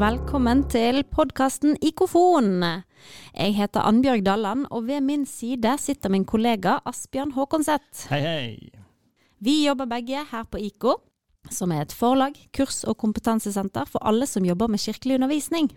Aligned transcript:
velkommen 0.00 0.62
til 0.72 1.02
podkasten 1.12 1.74
Ikofon. 1.84 2.62
Jeg 2.62 3.52
heter 3.52 3.84
Annbjørg 3.84 4.22
Dalland, 4.24 4.62
og 4.72 4.86
ved 4.86 5.04
min 5.04 5.26
side 5.28 5.74
sitter 5.76 6.08
min 6.08 6.24
kollega 6.24 6.78
Asbjørn 6.88 7.34
Håkonseth. 7.36 8.06
Hei, 8.08 8.20
hei. 8.24 8.70
Vi 9.44 9.58
jobber 9.66 9.90
begge 9.90 10.24
her 10.30 10.48
på 10.48 10.56
IKO, 10.56 10.94
som 11.52 11.74
er 11.76 11.84
et 11.84 11.92
forlag, 11.92 12.32
kurs- 12.56 12.86
og 12.88 12.96
kompetansesenter 12.96 13.84
for 13.92 14.00
alle 14.00 14.24
som 14.30 14.46
jobber 14.48 14.72
med 14.72 14.80
kirkelig 14.80 15.20
undervisning. 15.20 15.68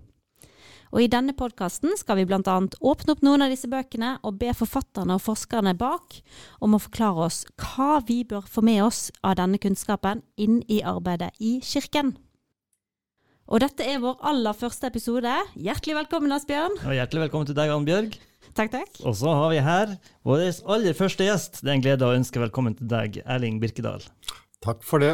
Og 0.95 1.03
I 1.03 1.11
denne 1.11 1.35
podkasten 1.35 1.97
skal 1.99 2.21
vi 2.21 2.27
bl.a. 2.29 2.39
åpne 2.39 3.15
opp 3.17 3.23
noen 3.27 3.43
av 3.43 3.51
disse 3.51 3.67
bøkene 3.67 4.19
og 4.23 4.39
be 4.39 4.55
forfatterne 4.55 5.17
og 5.17 5.25
forskerne 5.25 5.75
bak 5.75 6.21
om 6.63 6.77
å 6.77 6.85
forklare 6.85 7.27
oss 7.27 7.43
hva 7.59 7.97
vi 8.07 8.23
bør 8.23 8.47
få 8.47 8.63
med 8.63 8.85
oss 8.87 9.09
av 9.19 9.35
denne 9.41 9.59
kunnskapen 9.59 10.23
inn 10.37 10.61
i 10.71 10.79
arbeidet 10.79 11.33
i 11.43 11.57
kirken. 11.59 12.15
Og 13.53 13.61
dette 13.61 13.85
er 13.85 13.99
vår 14.01 14.15
aller 14.25 14.55
første 14.57 14.89
episode. 14.89 15.29
Hjertelig 15.61 15.93
velkommen, 15.93 16.31
Asbjørn. 16.33 16.73
Og 16.87 16.95
hjertelig 16.97 17.27
velkommen 17.27 17.45
til 17.45 17.57
deg, 17.59 17.69
Annbjørg. 17.69 18.15
Takk, 18.57 18.71
takk. 18.73 18.95
Og 19.05 19.13
så 19.19 19.29
har 19.29 19.51
vi 19.51 19.59
her 19.61 19.93
vår 20.25 20.41
aller 20.73 20.97
første 20.97 21.27
gjest. 21.27 21.59
Det 21.61 21.69
er 21.69 21.75
en 21.75 21.83
glede 21.85 22.07
å 22.07 22.15
ønske 22.17 22.41
velkommen 22.41 22.73
til 22.79 22.89
deg, 22.89 23.19
Erling 23.29 23.59
Birkedal. 23.61 24.01
Takk 24.65 24.81
for 24.81 25.05
det. 25.05 25.11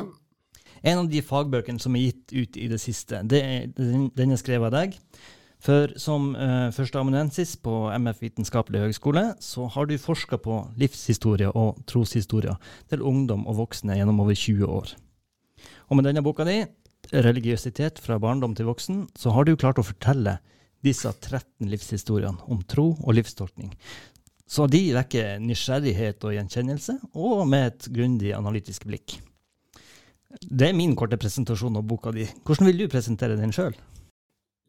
En 0.87 1.01
av 1.01 1.11
de 1.11 1.19
fagbøkene 1.19 1.83
som 1.83 1.99
er 1.99 2.05
gitt 2.05 2.31
ut 2.31 2.61
i 2.63 2.69
det 2.71 2.79
siste, 2.79 3.19
det 3.27 3.43
er, 3.43 3.67
den 3.75 4.31
er 4.31 4.39
skrevet 4.39 4.71
av 4.71 4.77
deg. 4.77 4.95
For 5.59 5.91
som 5.99 6.31
uh, 6.39 6.71
førsteamanuensis 6.71 7.57
på 7.59 7.89
MF 7.91 8.23
Vitenskapelig 8.23 8.85
høgskole, 8.85 9.33
så 9.43 9.67
har 9.67 9.91
du 9.91 9.97
forska 9.99 10.39
på 10.39 10.61
livshistorie 10.79 11.51
og 11.51 11.83
troshistorie 11.91 12.55
til 12.87 13.03
ungdom 13.03 13.43
og 13.51 13.65
voksne 13.65 13.99
gjennom 13.99 14.23
over 14.23 14.31
20 14.47 14.63
år. 14.79 14.95
Og 15.91 15.99
med 15.99 16.07
denne 16.07 16.23
boka 16.23 16.47
di, 16.47 16.61
'Religiøsitet 17.11 17.99
fra 17.99 18.19
barndom 18.19 18.55
til 18.55 18.65
voksen', 18.69 19.07
så 19.17 19.33
har 19.33 19.45
du 19.45 19.55
klart 19.55 19.79
å 19.79 19.85
fortelle 19.85 20.39
disse 20.85 21.09
13 21.09 21.67
livshistoriene 21.67 22.45
om 22.47 22.61
tro 22.63 22.95
og 23.01 23.15
livstolkning. 23.17 23.73
Så 24.49 24.65
de 24.67 24.81
vekker 24.95 25.41
nysgjerrighet 25.43 26.23
og 26.25 26.33
gjenkjennelse, 26.33 26.95
og 27.13 27.47
med 27.49 27.67
et 27.67 27.89
grundig 27.93 28.33
analytisk 28.33 28.85
blikk. 28.89 29.19
Det 30.41 30.69
er 30.69 30.77
min 30.77 30.95
korte 30.97 31.17
presentasjon 31.17 31.77
av 31.77 31.85
boka 31.89 32.13
di. 32.13 32.27
Hvordan 32.45 32.69
vil 32.69 32.83
du 32.83 32.87
presentere 32.89 33.37
den 33.37 33.53
sjøl? 33.53 33.75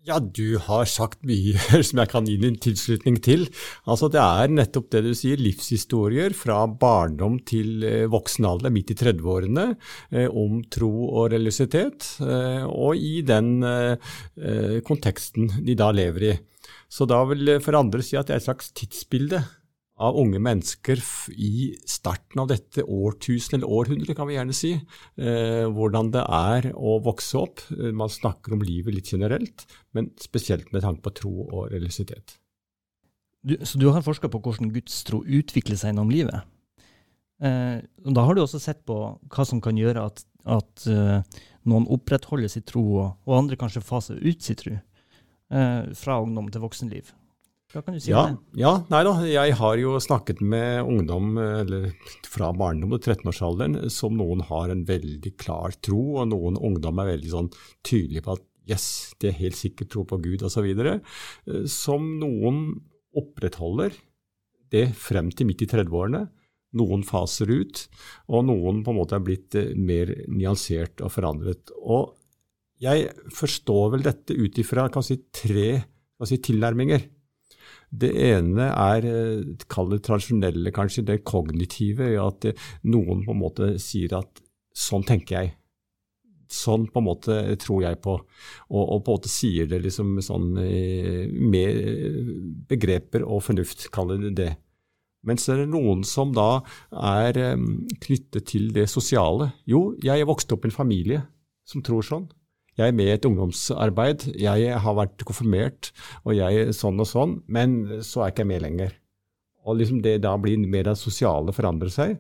Ja, 0.09 0.17
du 0.17 0.57
har 0.65 0.87
sagt 0.89 1.21
mye 1.29 1.61
som 1.87 2.01
jeg 2.01 2.09
kan 2.09 2.25
gi 2.29 2.39
din 2.41 2.57
tilslutning 2.57 3.19
til. 3.21 3.45
Altså, 3.85 4.09
Det 4.09 4.21
er 4.23 4.49
nettopp 4.49 4.89
det 4.95 5.03
du 5.05 5.11
sier, 5.15 5.37
livshistorier 5.37 6.33
fra 6.37 6.63
barndom 6.65 7.37
til 7.45 7.85
eh, 7.85 8.07
voksen 8.09 8.49
alder, 8.49 8.73
midt 8.73 8.95
i 8.95 8.97
30-årene, 8.97 9.67
eh, 10.17 10.25
om 10.33 10.63
tro 10.73 10.91
og 11.11 11.35
religiøsitet, 11.35 12.15
eh, 12.25 12.65
og 12.65 12.97
i 12.97 13.21
den 13.27 13.61
konteksten 14.87 15.51
de 15.67 15.77
da 15.77 15.91
lever 15.93 16.27
i. 16.31 16.35
Så 16.91 17.05
da 17.07 17.21
vil 17.29 17.59
for 17.63 17.77
andre 17.77 18.01
si 18.03 18.17
at 18.17 18.31
det 18.31 18.39
er 18.39 18.41
et 18.41 18.49
slags 18.49 18.73
tidsbilde 18.73 19.43
av 20.01 20.17
unge 20.19 20.41
mennesker 20.43 21.01
i 21.37 21.75
starten 21.89 22.41
av 22.43 22.49
dette 22.51 22.83
årtusen 22.83 23.59
eller 23.59 23.71
århundret, 23.71 24.17
kan 24.17 24.29
vi 24.29 24.37
gjerne 24.39 24.57
si. 24.57 24.73
Eh, 25.21 25.67
hvordan 25.69 26.13
det 26.15 26.23
er 26.25 26.71
å 26.75 26.99
vokse 27.05 27.41
opp. 27.41 27.65
Eh, 27.77 27.91
man 27.93 28.13
snakker 28.13 28.57
om 28.57 28.65
livet 28.65 28.97
litt 28.97 29.13
generelt, 29.13 29.67
men 29.93 30.11
spesielt 30.21 30.73
med 30.73 30.87
tanke 30.87 31.05
på 31.05 31.17
tro 31.23 31.35
og 31.49 31.69
religiøsitet. 31.75 32.39
så 33.65 33.79
du 33.81 33.89
har 33.89 34.03
forska 34.05 34.29
på 34.29 34.41
hvordan 34.41 34.73
Guds 34.73 35.05
tro 35.05 35.23
utvikler 35.25 35.77
seg 35.77 35.93
gjennom 35.93 36.11
livet? 36.13 36.45
Eh, 37.41 37.81
da 38.05 38.25
har 38.27 38.37
du 38.37 38.43
også 38.43 38.61
sett 38.61 38.83
på 38.89 38.97
hva 39.17 39.47
som 39.49 39.63
kan 39.65 39.79
gjøre 39.81 40.03
at, 40.11 40.25
at 40.45 40.85
eh, 40.93 41.41
noen 41.69 41.89
opprettholder 41.89 42.53
sin 42.53 42.67
tro, 42.69 42.83
og, 43.01 43.07
og, 43.25 43.37
andre 43.39 43.57
kanskje 43.61 43.85
faser 43.85 44.21
ut 44.21 44.45
sin 44.45 44.59
tro, 44.61 44.77
eh, 44.77 45.81
fra 45.97 46.21
ungdom 46.21 46.51
til 46.53 46.65
voksenliv. 46.65 47.15
Hva 47.71 47.85
kan 47.87 47.95
du 47.95 48.03
si 48.03 48.11
ja, 48.11 48.25
om 48.27 48.35
det? 48.35 48.59
Ja, 48.59 48.73
nei 48.91 49.01
da, 49.07 49.13
Jeg 49.31 49.55
har 49.61 49.79
jo 49.79 49.95
snakket 50.03 50.41
med 50.43 50.83
ungdom 50.83 51.37
eller 51.39 51.91
fra 52.27 52.51
barndom 52.57 52.97
til 52.97 53.15
13-årsalderen 53.15 53.93
som 53.95 54.17
noen 54.19 54.43
har 54.49 54.73
en 54.73 54.83
veldig 54.89 55.35
klar 55.39 55.77
tro, 55.79 56.01
og 56.19 56.33
noen 56.33 56.59
ungdom 56.59 56.99
er 56.99 57.13
veldig 57.13 57.31
sånn 57.31 57.51
tydelige 57.87 58.27
på 58.27 58.35
at 58.35 58.47
yes, 58.71 58.87
de 59.21 59.31
er 59.31 59.39
helt 59.39 59.59
sikkert 59.59 59.93
tro 59.93 60.05
på 60.09 60.19
Gud 60.23 60.45
osv. 60.47 60.67
Eh, 60.67 61.65
som 61.71 62.07
noen 62.21 62.81
opprettholder 63.17 63.95
det 64.71 64.91
frem 64.99 65.31
til 65.35 65.49
midt 65.51 65.65
i 65.65 65.71
30-årene. 65.71 66.27
Noen 66.79 67.03
faser 67.03 67.51
ut, 67.51 67.83
og 68.31 68.45
noen 68.47 68.85
på 68.87 68.93
en 68.93 68.99
måte 69.01 69.17
er 69.19 69.25
blitt 69.27 69.57
eh, 69.59 69.73
mer 69.75 70.13
nyansert 70.31 71.03
og 71.03 71.15
forandret. 71.15 71.73
Og 71.83 72.15
jeg 72.81 73.11
forstår 73.37 73.97
vel 73.97 74.05
dette 74.07 74.37
ut 74.37 74.61
ifra 74.63 74.87
si, 75.05 75.19
tre 75.35 75.71
si, 76.25 76.39
tilnærminger. 76.39 77.03
Det 77.91 78.11
ene 78.15 78.69
er, 78.71 79.07
eh, 79.07 79.65
kall 79.69 79.91
det 79.91 80.05
tradisjonelle, 80.07 80.71
kanskje, 80.71 81.05
det 81.07 81.25
kognitive. 81.25 82.13
At 82.23 82.47
noen 82.85 83.25
på 83.27 83.35
en 83.35 83.43
måte 83.43 83.73
sier 83.83 84.15
at 84.19 84.43
sånn 84.75 85.05
tenker 85.07 85.41
jeg. 85.41 85.55
Sånn 86.51 86.89
på 86.91 86.99
en 86.99 87.07
måte 87.07 87.35
tror 87.63 87.83
jeg 87.85 88.01
på, 88.03 88.17
og, 88.19 88.81
og 88.83 89.05
på 89.07 89.13
en 89.13 89.19
måte 89.21 89.31
sier 89.31 89.69
det 89.71 89.83
liksom 89.85 90.17
sånn 90.23 90.57
eh, 90.59 91.29
med 91.31 92.67
begreper 92.71 93.23
og 93.23 93.45
fornuft, 93.47 93.91
kaller 93.95 94.19
det 94.19 94.35
det. 94.39 94.51
Mens 95.27 95.45
det 95.47 95.59
er 95.59 95.69
noen 95.69 96.03
som 96.09 96.33
da 96.35 96.63
er 96.91 97.39
eh, 97.39 97.69
knyttet 98.07 98.47
til 98.51 98.71
det 98.75 98.89
sosiale. 98.91 99.53
Jo, 99.69 99.93
jeg 100.03 100.27
vokste 100.29 100.57
opp 100.57 100.67
i 100.67 100.71
en 100.71 100.79
familie 100.79 101.23
som 101.69 101.85
tror 101.87 102.07
sånn. 102.07 102.27
Jeg 102.81 102.95
er 102.95 102.97
med 102.97 103.11
i 103.11 103.13
et 103.13 103.27
ungdomsarbeid, 103.29 104.23
jeg 104.41 104.77
har 104.81 104.95
vært 104.97 105.21
konfirmert, 105.29 105.91
og 106.25 106.33
jeg 106.33 106.73
sånn 106.73 107.03
og 107.03 107.09
sånn, 107.11 107.35
men 107.53 107.75
så 108.07 108.23
er 108.25 108.33
ikke 108.33 108.47
jeg 108.47 108.49
med 108.55 108.63
lenger. 108.65 108.95
Og 109.69 109.77
liksom 109.77 109.99
det 110.01 110.23
da 110.25 110.33
blir 110.41 110.63
mer 110.65 110.87
det 110.89 110.97
sosiale 110.97 111.53
forandrer 111.53 111.93
seg. 111.93 112.15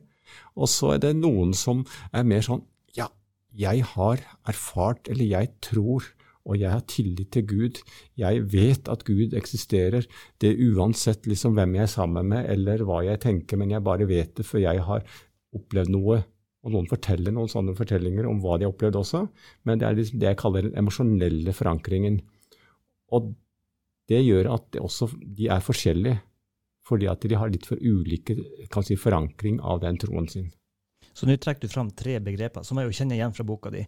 Og 0.60 0.68
så 0.68 0.94
er 0.98 1.00
det 1.06 1.14
noen 1.16 1.54
som 1.56 1.80
er 2.12 2.26
mer 2.28 2.44
sånn 2.44 2.60
ja, 2.98 3.08
jeg 3.56 3.86
har 3.94 4.20
erfart, 4.52 5.08
eller 5.08 5.32
jeg 5.32 5.48
tror, 5.64 6.04
og 6.44 6.60
jeg 6.60 6.74
har 6.74 6.84
tillit 6.90 7.32
til 7.32 7.46
Gud. 7.48 7.80
Jeg 8.20 8.44
vet 8.52 8.92
at 8.92 9.06
Gud 9.08 9.32
eksisterer. 9.38 10.04
Det 10.36 10.52
er 10.52 10.60
uansett 10.74 11.24
liksom 11.30 11.56
hvem 11.56 11.78
jeg 11.78 11.88
er 11.88 11.94
sammen 11.94 12.28
med, 12.34 12.44
eller 12.52 12.84
hva 12.84 13.00
jeg 13.06 13.22
tenker, 13.24 13.60
men 13.60 13.72
jeg 13.72 13.86
bare 13.86 14.08
vet 14.10 14.36
det, 14.36 14.44
for 14.48 14.60
jeg 14.60 14.84
har 14.84 15.08
opplevd 15.56 15.96
noe 15.96 16.20
og 16.60 16.74
noen 16.74 16.88
forteller 16.90 17.32
noen 17.32 17.48
sånne 17.48 17.74
fortellinger 17.76 18.26
om 18.28 18.40
hva 18.42 18.58
de 18.58 18.66
har 18.66 18.74
opplevd 18.74 18.98
også, 19.00 19.22
men 19.68 19.80
det 19.80 19.86
er 19.88 19.96
liksom 19.96 20.20
det 20.20 20.28
jeg 20.28 20.40
kaller 20.42 20.66
den 20.66 20.76
emosjonelle 20.80 21.54
forankringen. 21.56 22.18
Og 23.16 23.32
det 24.10 24.20
gjør 24.26 24.50
at 24.56 24.66
det 24.74 24.82
også, 24.84 25.08
de 25.22 25.48
er 25.52 25.64
forskjellige, 25.64 26.20
fordi 26.86 27.08
at 27.08 27.24
de 27.24 27.38
har 27.38 27.52
litt 27.52 27.68
for 27.68 27.80
ulike 27.80 28.36
si, 28.84 28.96
forankring 28.98 29.60
av 29.62 29.80
den 29.84 29.98
troen 30.02 30.28
sin. 30.28 30.50
Så 31.14 31.26
nå 31.26 31.36
trekker 31.40 31.68
du 31.68 31.72
fram 31.72 31.90
tre 31.96 32.18
begreper 32.22 32.64
som 32.66 32.78
jeg 32.78 32.88
jo 32.88 32.96
kjenner 32.96 33.18
igjen 33.18 33.34
fra 33.36 33.46
boka 33.46 33.72
di. 33.72 33.84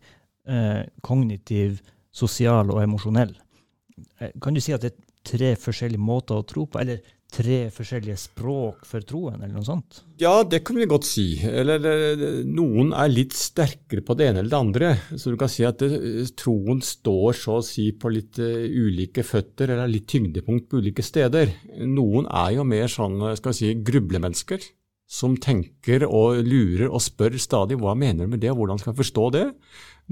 Eh, 0.49 0.83
kognitiv, 1.05 1.81
sosial 2.13 2.73
og 2.75 2.83
emosjonell. 2.83 3.35
Eh, 4.19 4.33
kan 4.43 4.55
du 4.55 4.63
si 4.63 4.75
at 4.75 4.85
det 4.85 4.93
er 4.93 5.11
tre 5.27 5.53
forskjellige 5.61 6.03
måter 6.03 6.39
å 6.39 6.47
tro 6.47 6.67
på, 6.67 6.81
eller 6.83 7.03
tre 7.33 7.59
forskjellige 7.73 8.19
språk 8.21 8.85
for 8.89 9.05
troen, 9.07 9.39
eller 9.41 9.55
noe 9.57 9.67
sånt? 9.67 10.03
Ja, 10.21 10.43
det 10.45 10.63
kan 10.67 10.77
vi 10.79 10.89
godt 10.91 11.07
si. 11.09 11.27
Eller, 11.49 11.81
eller 11.81 12.43
noen 12.47 12.93
er 12.97 13.13
litt 13.13 13.35
sterkere 13.37 14.05
på 14.05 14.17
det 14.19 14.29
ene 14.29 14.43
eller 14.43 14.53
det 14.53 14.61
andre. 14.61 14.91
Så 15.17 15.33
du 15.33 15.39
kan 15.41 15.51
si 15.51 15.65
at 15.67 15.81
det, 15.83 16.29
troen 16.39 16.83
står 16.85 17.39
så 17.39 17.59
å 17.61 17.65
si 17.67 17.89
på 17.97 18.13
litt 18.13 18.41
uh, 18.43 18.67
ulike 18.67 19.25
føtter, 19.27 19.73
eller 19.73 19.91
litt 19.91 20.11
tyngdepunkt 20.13 20.69
på 20.71 20.83
ulike 20.83 21.05
steder. 21.07 21.55
Noen 21.89 22.29
er 22.29 22.59
jo 22.59 22.69
mer 22.69 22.93
sånn 22.93 23.19
skal 23.41 23.55
vi 23.55 23.61
si, 23.63 23.73
grublemennesker. 23.89 24.69
Som 25.13 25.35
tenker 25.37 26.07
og 26.09 26.39
lurer 26.47 26.87
og 26.89 27.03
spør 27.05 27.35
stadig 27.41 27.77
hva 27.81 27.93
mener 27.99 28.25
du 28.25 28.33
med 28.33 28.41
det, 28.45 28.53
og 28.53 28.63
hvordan 28.63 28.81
skal 28.81 28.95
jeg 28.95 29.03
forstå 29.03 29.27
det? 29.35 29.49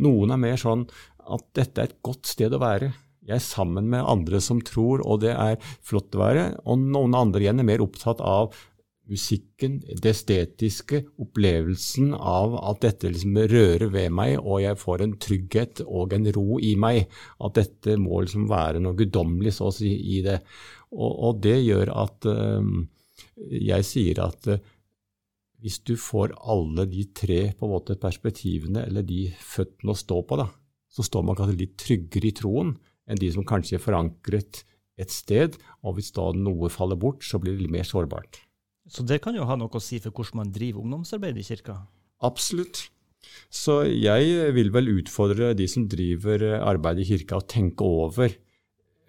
Noen 0.05 0.35
er 0.35 0.43
mer 0.43 0.61
sånn 0.61 0.85
at 1.31 1.47
dette 1.57 1.81
er 1.81 1.89
et 1.89 2.03
godt 2.05 2.29
sted 2.29 2.53
å 2.53 2.61
være. 2.61 2.91
Jeg 3.27 3.37
er 3.37 3.45
sammen 3.45 3.91
med 3.93 4.07
andre 4.09 4.41
som 4.43 4.63
tror, 4.65 5.03
og 5.05 5.21
det 5.25 5.35
er 5.35 5.61
flott 5.85 6.15
å 6.17 6.23
være. 6.23 6.45
Og 6.65 6.81
noen 6.81 7.17
andre 7.19 7.45
igjen 7.45 7.61
er 7.61 7.69
mer 7.69 7.85
opptatt 7.85 8.23
av 8.25 8.55
musikken, 9.11 9.81
det 9.83 10.13
estetiske, 10.13 11.03
opplevelsen 11.21 12.13
av 12.15 12.55
at 12.61 12.83
dette 12.85 13.11
liksom 13.11 13.41
rører 13.51 13.91
ved 13.91 14.13
meg, 14.15 14.37
og 14.39 14.63
jeg 14.63 14.79
får 14.79 15.05
en 15.05 15.15
trygghet 15.25 15.83
og 15.87 16.15
en 16.15 16.29
ro 16.37 16.61
i 16.63 16.77
meg. 16.81 17.09
At 17.43 17.59
dette 17.59 17.99
må 18.01 18.23
liksom 18.23 18.47
være 18.51 18.83
noe 18.83 18.99
guddommelig, 18.99 19.57
så 19.59 19.71
å 19.71 19.75
si, 19.75 19.91
i 20.17 20.21
det. 20.27 20.39
Og, 20.95 21.11
og 21.11 21.41
det 21.45 21.59
gjør 21.59 21.93
at 22.05 22.29
øh, 22.31 22.71
jeg 23.59 23.89
sier 23.89 24.23
at 24.25 24.53
øh, 24.55 24.63
hvis 25.61 25.83
du 25.85 25.93
får 26.01 26.39
alle 26.49 26.87
de 26.89 27.05
tre 27.13 27.43
på 27.53 27.67
en 27.67 27.75
måte 27.75 27.99
perspektivene, 28.01 28.87
eller 28.89 29.05
de 29.05 29.27
føttene 29.45 29.93
å 29.93 29.99
stå 29.99 30.23
på, 30.25 30.39
da, 30.41 30.47
så 30.91 31.05
står 31.05 31.27
man 31.27 31.37
kanskje 31.39 31.59
litt 31.61 31.77
tryggere 31.83 32.31
i 32.31 32.37
troen 32.39 32.73
enn 33.11 33.21
de 33.21 33.33
som 33.35 33.47
kanskje 33.47 33.79
er 33.79 33.85
forankret 33.85 34.63
et 35.01 35.13
sted, 35.13 35.57
og 35.83 35.97
hvis 35.97 36.13
da 36.17 36.31
noe 36.37 36.71
faller 36.73 36.99
bort, 37.01 37.25
så 37.25 37.41
blir 37.41 37.57
det 37.57 37.67
litt 37.67 37.77
mer 37.79 37.89
sårbart. 37.89 38.43
Så 38.91 39.05
det 39.07 39.21
kan 39.25 39.37
jo 39.37 39.47
ha 39.47 39.57
noe 39.59 39.71
å 39.71 39.83
si 39.83 40.01
for 40.03 40.15
hvordan 40.15 40.43
man 40.43 40.55
driver 40.55 40.83
ungdomsarbeid 40.83 41.39
i 41.39 41.47
kirka? 41.47 41.79
Absolutt. 42.27 42.89
Så 43.53 43.83
jeg 43.87 44.53
vil 44.57 44.71
vel 44.75 44.91
utfordre 44.99 45.53
de 45.57 45.67
som 45.71 45.87
driver 45.91 46.45
arbeid 46.59 47.03
i 47.03 47.09
kirka, 47.13 47.41
å 47.41 47.47
tenke 47.49 47.87
over 47.87 48.35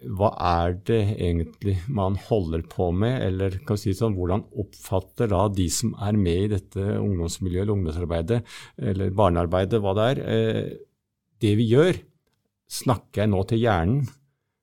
hva 0.02 0.32
er 0.34 0.72
det 0.88 1.00
egentlig 1.12 1.76
man 1.86 2.16
holder 2.28 2.64
på 2.66 2.88
med, 2.94 3.20
eller 3.22 3.58
kan 3.62 3.78
vi 3.78 3.84
si 3.84 3.94
sånn, 3.94 4.16
hvordan 4.18 4.42
oppfatter 4.58 5.30
da 5.30 5.44
de 5.52 5.68
som 5.70 5.92
er 6.02 6.18
med 6.18 6.46
i 6.46 6.52
dette 6.56 6.86
ungdomsmiljøet 6.98 7.62
eller 7.62 7.76
ungdomsarbeidet 7.76 8.40
eller 8.90 9.14
barnearbeidet, 9.18 9.82
hva 9.82 9.94
det 9.98 10.08
er, 10.10 10.22
eh, 10.26 10.72
det 11.42 11.54
vi 11.60 11.68
gjør? 11.70 12.00
Snakker 12.72 13.24
jeg 13.24 13.32
nå 13.32 13.42
til 13.50 13.60
hjernen? 13.60 14.04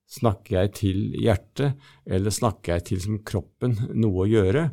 Snakker 0.10 0.56
jeg 0.56 0.70
til 0.80 1.02
hjertet, 1.22 1.78
eller 2.10 2.34
snakker 2.34 2.80
jeg 2.80 2.86
til 2.88 3.02
som 3.04 3.20
kroppen 3.22 3.76
noe 3.94 4.24
å 4.24 4.30
gjøre? 4.30 4.64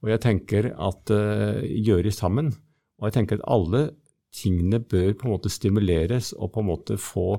Og 0.00 0.08
jeg 0.08 0.22
tenker 0.24 0.70
at 0.72 1.12
uh, 1.12 1.60
gjøre 1.60 2.12
sammen. 2.14 2.48
Og 2.96 3.10
jeg 3.10 3.18
tenker 3.18 3.36
at 3.36 3.48
alle 3.52 3.82
tingene 4.36 4.80
bør 4.80 5.12
på 5.12 5.28
en 5.28 5.34
måte 5.34 5.52
stimuleres 5.52 6.32
og 6.36 6.54
på 6.54 6.62
en 6.62 6.70
måte 6.70 6.96
få 7.00 7.36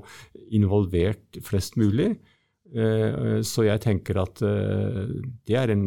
involvert 0.54 1.40
flest 1.46 1.74
mulig. 1.80 2.12
Uh, 2.70 3.42
så 3.42 3.66
jeg 3.66 3.82
tenker 3.82 4.22
at 4.22 4.38
uh, 4.46 5.10
det 5.48 5.58
er 5.58 5.74
en, 5.74 5.86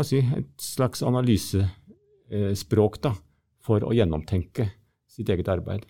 si, 0.00 0.24
et 0.24 0.52
slags 0.64 1.04
analysespråk 1.04 3.02
da, 3.04 3.12
for 3.60 3.84
å 3.84 3.92
gjennomtenke 3.92 4.70
sitt 5.12 5.28
eget 5.28 5.52
arbeid. 5.52 5.84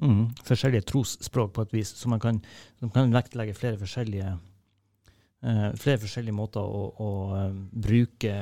Mm, 0.00 0.30
forskjellige 0.46 0.86
trosspråk 0.88 1.52
på 1.56 1.66
et 1.66 1.74
vis, 1.76 1.92
så 1.96 2.08
man 2.08 2.22
kan, 2.22 2.38
man 2.80 2.92
kan 2.94 3.12
vektlegge 3.12 3.56
flere 3.56 3.76
forskjellige, 3.80 4.30
uh, 5.44 5.66
flere 5.76 6.00
forskjellige 6.00 6.36
måter 6.36 6.64
å, 6.64 6.86
å 6.96 7.10
uh, 7.34 7.58
bruke, 7.88 8.36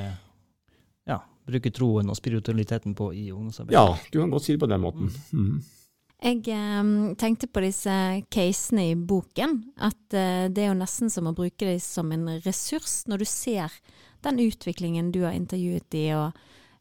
ja, 1.09 1.19
bruke 1.49 1.73
troen 1.75 2.13
og 2.13 2.19
spiritualiteten 2.19 2.95
på 2.99 3.11
i 3.17 3.27
ungdomsarbeidet. 3.35 3.75
Ja, 3.75 4.13
du 4.13 4.21
kan 4.23 4.31
godt 4.35 4.47
si 4.47 4.55
det 4.55 4.63
på 4.63 4.71
den 4.71 4.87
måten. 4.87 5.11
Mm. 5.33 5.51
mm. 5.51 5.75
Jeg 6.19 6.49
eh, 6.51 6.89
tenkte 7.15 7.47
på 7.47 7.63
disse 7.63 7.95
casene 8.35 8.89
i 8.91 8.95
boken, 8.99 9.53
at 9.87 10.17
eh, 10.19 10.49
det 10.51 10.65
er 10.65 10.73
jo 10.73 10.81
nesten 10.81 11.13
som 11.15 11.29
å 11.31 11.35
bruke 11.37 11.63
dem 11.63 11.79
som 11.83 12.11
en 12.11 12.27
ressurs 12.43 13.05
når 13.07 13.23
du 13.23 13.29
ser 13.31 13.77
den 14.27 14.41
utviklingen 14.43 15.13
du 15.15 15.21
har 15.23 15.37
intervjuet 15.39 15.95
i, 15.95 16.09
og, 16.19 16.35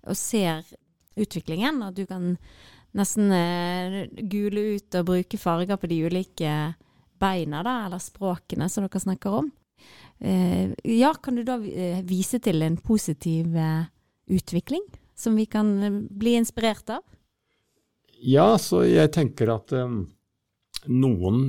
og 0.09 0.17
ser 0.17 0.65
utviklingen, 1.17 1.83
og 1.85 1.93
du 1.93 2.07
kan 2.09 2.33
nesten 2.97 3.31
eh, 3.33 3.97
gule 4.29 4.77
ut 4.77 4.97
og 4.99 5.07
bruke 5.11 5.39
farger 5.39 5.79
på 5.79 5.89
de 5.91 6.01
ulike 6.07 6.53
beina, 7.17 7.63
da, 7.65 7.79
eller 7.87 8.01
språkene 8.01 8.69
som 8.69 8.85
dere 8.85 9.01
snakker 9.01 9.39
om. 9.41 9.51
Eh, 10.19 10.73
ja, 10.97 11.13
kan 11.21 11.37
du 11.37 11.43
da 11.47 11.59
eh, 11.61 12.01
vise 12.07 12.41
til 12.43 12.65
en 12.65 12.77
positiv 12.81 13.57
utvikling 14.27 14.83
som 15.17 15.37
vi 15.37 15.47
kan 15.49 15.69
bli 16.09 16.35
inspirert 16.37 16.89
av? 16.97 17.05
Ja, 18.17 18.55
så 18.57 18.81
jeg 18.85 19.13
tenker 19.13 19.53
at 19.53 19.73
noen 20.89 21.41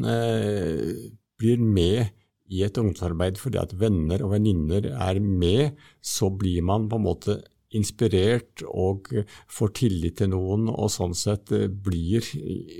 blir 1.40 1.62
med 1.64 2.10
i 2.48 2.62
et 2.64 2.76
ungdomsarbeid 2.80 3.40
fordi 3.40 3.60
at 3.60 3.72
venner 3.80 4.24
og 4.24 4.34
venninner 4.34 4.90
er 4.92 5.20
med, 5.20 5.78
så 6.00 6.28
blir 6.32 6.64
man 6.64 6.88
på 6.88 7.00
en 7.00 7.06
måte 7.08 7.38
inspirert 7.76 8.62
og 8.68 9.10
får 9.52 9.72
tillit 9.76 10.18
til 10.20 10.32
noen, 10.32 10.68
og 10.72 10.92
sånn 10.92 11.16
sett 11.16 11.52
eh, 11.52 11.68
blir 11.68 12.24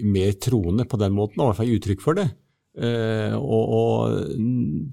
mer 0.07 0.37
troende 0.41 0.89
på 0.89 1.01
den 1.01 1.17
måten, 1.17 1.43
og 1.43 1.49
i 1.49 1.51
hvert 1.51 1.61
fall 1.63 1.75
uttrykk 1.77 2.05
for 2.05 2.21
det. 2.21 2.29
Uh, 2.79 3.35
og, 3.35 3.71
og, 3.75 4.19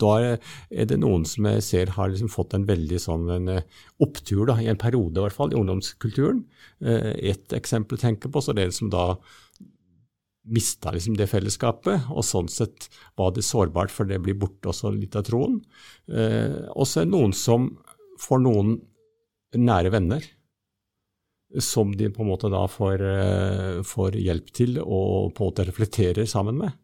da 0.02 0.14
er 0.26 0.88
det 0.90 0.96
noen 0.98 1.22
som 1.30 1.46
jeg 1.52 1.62
ser 1.62 1.92
har 1.94 2.10
liksom 2.10 2.32
fått 2.34 2.56
en 2.58 2.66
veldig 2.66 2.98
sånn 3.04 3.28
en 3.30 3.52
uh, 3.60 3.84
opptur, 4.02 4.48
da, 4.50 4.56
i 4.58 4.70
en 4.72 4.80
periode 4.82 5.20
i 5.20 5.26
hvert 5.26 5.36
fall, 5.36 5.54
i 5.54 5.60
ungdomskulturen. 5.60 6.42
Uh, 6.82 7.12
et 7.14 7.54
eksempel 7.54 8.00
å 8.00 8.02
tenke 8.02 8.32
på, 8.32 8.42
så 8.42 8.56
det 8.56 8.64
er 8.64 8.74
det 8.74 8.80
som 8.80 8.90
da 8.94 9.06
mista 10.56 10.94
liksom 10.94 11.18
det 11.18 11.30
fellesskapet, 11.30 12.10
og 12.14 12.26
sånn 12.26 12.50
sett 12.54 12.90
var 13.18 13.36
det 13.36 13.46
sårbart, 13.46 13.94
for 13.94 14.10
det 14.10 14.22
blir 14.26 14.38
borte 14.38 14.70
også 14.72 14.92
litt 14.94 15.18
av 15.18 15.26
troen. 15.26 15.56
og 16.06 16.86
så 16.86 17.02
er 17.02 17.08
det 17.08 17.14
noen 17.16 17.34
som 17.34 17.72
får 18.22 18.44
noen 18.44 18.76
nære 19.58 19.92
venner 19.94 20.26
som 21.62 21.96
de 21.96 22.10
på 22.10 22.24
en 22.24 22.32
måte 22.32 22.50
da 22.52 22.66
får, 22.68 23.02
eh, 23.02 23.84
får 23.86 24.18
hjelp 24.20 24.52
til 24.56 24.80
og 24.82 25.34
på 25.36 25.44
en 25.44 25.52
måte 25.52 25.68
reflekterer 25.68 26.28
sammen 26.28 26.58
med. 26.60 26.76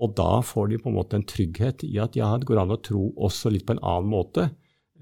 Og 0.00 0.14
da 0.16 0.40
får 0.40 0.70
de 0.70 0.78
på 0.80 0.88
en 0.88 0.96
måte 0.96 1.18
en 1.18 1.26
trygghet 1.28 1.84
i 1.84 1.98
at 2.00 2.16
ja, 2.16 2.32
det 2.38 2.48
går 2.48 2.62
an 2.62 2.72
å 2.72 2.80
tro 2.80 3.10
også 3.20 3.52
litt 3.52 3.66
på 3.68 3.76
en 3.76 3.84
annen 3.84 4.08
måte. 4.08 4.48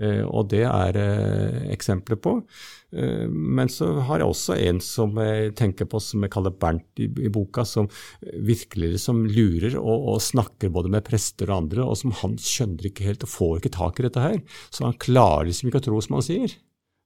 Eh, 0.00 0.24
og 0.26 0.48
det 0.50 0.64
er 0.66 0.96
eh, 0.98 1.70
eksempler 1.74 2.18
på. 2.22 2.40
Men 2.88 3.68
så 3.68 4.00
har 4.08 4.22
jeg 4.22 4.30
også 4.32 4.54
en 4.56 4.78
som 4.80 5.18
jeg 5.20 5.50
tenker 5.58 5.84
på 5.84 5.98
som 6.00 6.22
jeg 6.24 6.32
kaller 6.32 6.54
Bernt 6.56 7.02
i, 7.04 7.28
boka, 7.28 7.60
som 7.68 7.84
virkelig 8.32 9.02
som 9.02 9.26
lurer 9.26 9.76
og, 9.76 10.06
og, 10.14 10.22
snakker 10.24 10.72
både 10.72 10.88
med 10.94 11.04
prester 11.04 11.50
og 11.50 11.66
andre, 11.66 11.84
og 11.84 11.98
som 12.00 12.14
han 12.22 12.38
skjønner 12.40 12.88
ikke 12.88 13.04
helt 13.04 13.26
og 13.26 13.34
får 13.34 13.60
ikke 13.60 13.74
tak 13.76 14.00
i 14.00 14.06
dette 14.06 14.24
her. 14.24 14.40
Så 14.72 14.86
han 14.86 14.96
klarer 14.96 15.50
liksom 15.50 15.68
ikke 15.68 15.82
å 15.82 15.86
tro 15.90 16.00
som 16.00 16.16
han 16.16 16.26
sier. 16.30 16.56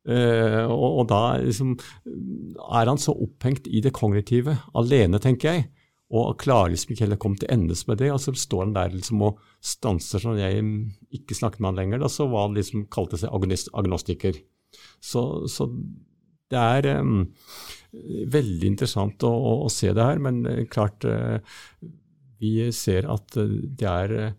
Uh, 0.02 0.66
og, 0.66 0.88
og, 0.98 1.04
da 1.12 1.20
liksom, 1.38 1.76
er 2.10 2.90
han 2.90 2.98
så 2.98 3.14
opphengt 3.14 3.68
i 3.70 3.82
det 3.84 3.92
kognitive 3.94 4.56
alene, 4.78 5.20
tenker 5.22 5.54
jeg, 5.54 5.68
og 6.12 6.34
klarer 6.42 6.74
liksom 6.74 6.92
ikke 6.92 7.04
heller 7.06 7.20
å 7.20 7.22
komme 7.22 7.40
til 7.40 7.52
endes 7.54 7.86
med 7.88 8.00
det. 8.02 8.10
Og 8.12 8.20
så 8.20 8.34
står 8.36 8.66
han 8.66 8.74
der 8.76 8.96
liksom 8.96 9.22
og 9.24 9.38
stanser 9.64 10.20
sånn 10.20 10.40
jeg 10.40 10.64
ikke 11.14 11.38
snakket 11.38 11.62
med 11.62 11.70
han 11.70 11.78
lenger. 11.80 12.02
Da 12.02 12.10
så 12.12 12.26
var 12.28 12.48
han 12.48 12.58
liksom 12.58 12.88
kalte 12.92 13.20
seg 13.20 13.32
agnostiker. 13.32 14.36
Så, 15.00 15.22
så 15.48 15.70
det 16.52 16.60
er 16.60 17.00
um, 17.00 17.24
veldig 18.32 18.68
interessant 18.74 19.24
å, 19.24 19.30
å, 19.32 19.54
å, 19.64 19.72
se 19.72 19.94
det 19.96 20.04
her, 20.04 20.20
men 20.20 20.42
uh, 20.44 20.64
klart 20.68 21.06
uh, 21.08 21.38
vi 22.42 22.68
ser 22.76 23.08
at 23.12 23.38
det 23.38 23.88
er 23.88 24.34